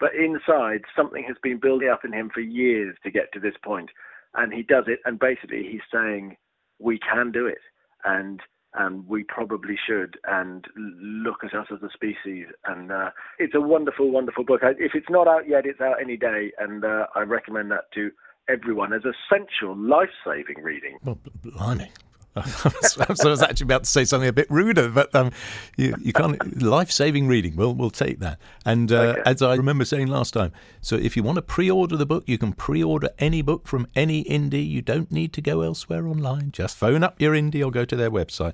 but 0.00 0.14
inside 0.14 0.82
something 0.96 1.24
has 1.24 1.36
been 1.42 1.58
building 1.58 1.88
up 1.88 2.04
in 2.04 2.12
him 2.12 2.30
for 2.30 2.40
years 2.40 2.96
to 3.04 3.10
get 3.10 3.32
to 3.32 3.40
this 3.40 3.56
point, 3.62 3.90
and 4.34 4.52
he 4.52 4.62
does 4.62 4.84
it. 4.88 5.00
And 5.04 5.18
basically, 5.18 5.62
he's 5.62 5.86
saying, 5.92 6.36
"We 6.80 6.98
can 6.98 7.30
do 7.30 7.46
it," 7.46 7.62
and 8.04 8.42
and 8.76 9.06
we 9.08 9.24
probably 9.24 9.76
should 9.86 10.18
and 10.28 10.66
look 10.76 11.44
at 11.44 11.54
us 11.54 11.66
as 11.72 11.82
a 11.82 11.90
species. 11.92 12.46
And 12.66 12.92
uh, 12.92 13.10
it's 13.38 13.54
a 13.54 13.60
wonderful, 13.60 14.10
wonderful 14.10 14.44
book. 14.44 14.60
If 14.62 14.94
it's 14.94 15.10
not 15.10 15.26
out 15.26 15.48
yet, 15.48 15.66
it's 15.66 15.80
out 15.80 16.00
any 16.00 16.16
day, 16.16 16.52
and 16.58 16.84
uh, 16.84 17.06
I 17.14 17.20
recommend 17.20 17.70
that 17.70 17.90
to 17.94 18.10
everyone 18.48 18.92
as 18.92 19.02
essential 19.02 19.76
life-saving 19.76 20.62
reading. 20.62 20.98
Well, 21.02 21.18
blimey. 21.42 21.90
I 22.36 23.06
was 23.24 23.42
actually 23.42 23.64
about 23.64 23.84
to 23.84 23.90
say 23.90 24.04
something 24.04 24.28
a 24.28 24.32
bit 24.32 24.50
ruder, 24.50 24.90
but 24.90 25.14
um, 25.14 25.32
you, 25.76 25.94
you 26.00 26.12
can't. 26.12 26.60
Life-saving 26.60 27.28
reading. 27.28 27.56
We'll 27.56 27.74
we'll 27.74 27.90
take 27.90 28.18
that. 28.20 28.38
And 28.64 28.92
uh, 28.92 28.96
okay. 28.96 29.22
as 29.24 29.40
I 29.40 29.54
remember 29.54 29.86
saying 29.86 30.08
last 30.08 30.34
time, 30.34 30.52
so 30.82 30.96
if 30.96 31.16
you 31.16 31.22
want 31.22 31.36
to 31.36 31.42
pre-order 31.42 31.96
the 31.96 32.04
book, 32.04 32.24
you 32.26 32.36
can 32.36 32.52
pre-order 32.52 33.08
any 33.18 33.40
book 33.40 33.66
from 33.66 33.86
any 33.94 34.22
indie. 34.24 34.68
You 34.68 34.82
don't 34.82 35.10
need 35.10 35.32
to 35.32 35.40
go 35.40 35.62
elsewhere 35.62 36.06
online. 36.06 36.52
Just 36.52 36.76
phone 36.76 37.02
up 37.02 37.20
your 37.20 37.32
indie 37.32 37.64
or 37.64 37.70
go 37.70 37.86
to 37.86 37.96
their 37.96 38.10
website. 38.10 38.52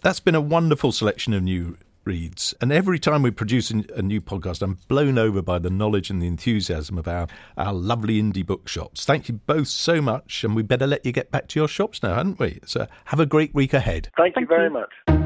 That's 0.00 0.20
been 0.20 0.34
a 0.34 0.40
wonderful 0.40 0.92
selection 0.92 1.34
of 1.34 1.42
new 1.42 1.76
reads. 2.04 2.54
And 2.60 2.72
every 2.72 2.98
time 2.98 3.22
we 3.22 3.30
produce 3.30 3.70
a 3.70 4.02
new 4.02 4.20
podcast, 4.20 4.62
I'm 4.62 4.78
blown 4.88 5.18
over 5.18 5.42
by 5.42 5.58
the 5.58 5.70
knowledge 5.70 6.10
and 6.10 6.20
the 6.20 6.26
enthusiasm 6.26 6.98
of 6.98 7.08
our, 7.08 7.26
our 7.56 7.72
lovely 7.72 8.20
indie 8.20 8.44
bookshops. 8.44 9.04
Thank 9.04 9.28
you 9.28 9.34
both 9.34 9.68
so 9.68 10.00
much. 10.00 10.44
And 10.44 10.56
we 10.56 10.62
better 10.62 10.86
let 10.86 11.04
you 11.04 11.12
get 11.12 11.30
back 11.30 11.48
to 11.48 11.60
your 11.60 11.68
shops 11.68 12.02
now, 12.02 12.14
hadn't 12.14 12.38
we? 12.38 12.60
So 12.66 12.86
have 13.06 13.20
a 13.20 13.26
great 13.26 13.54
week 13.54 13.74
ahead. 13.74 14.08
Thank 14.16 14.36
you 14.36 14.46
very 14.46 14.70
much. 14.70 15.19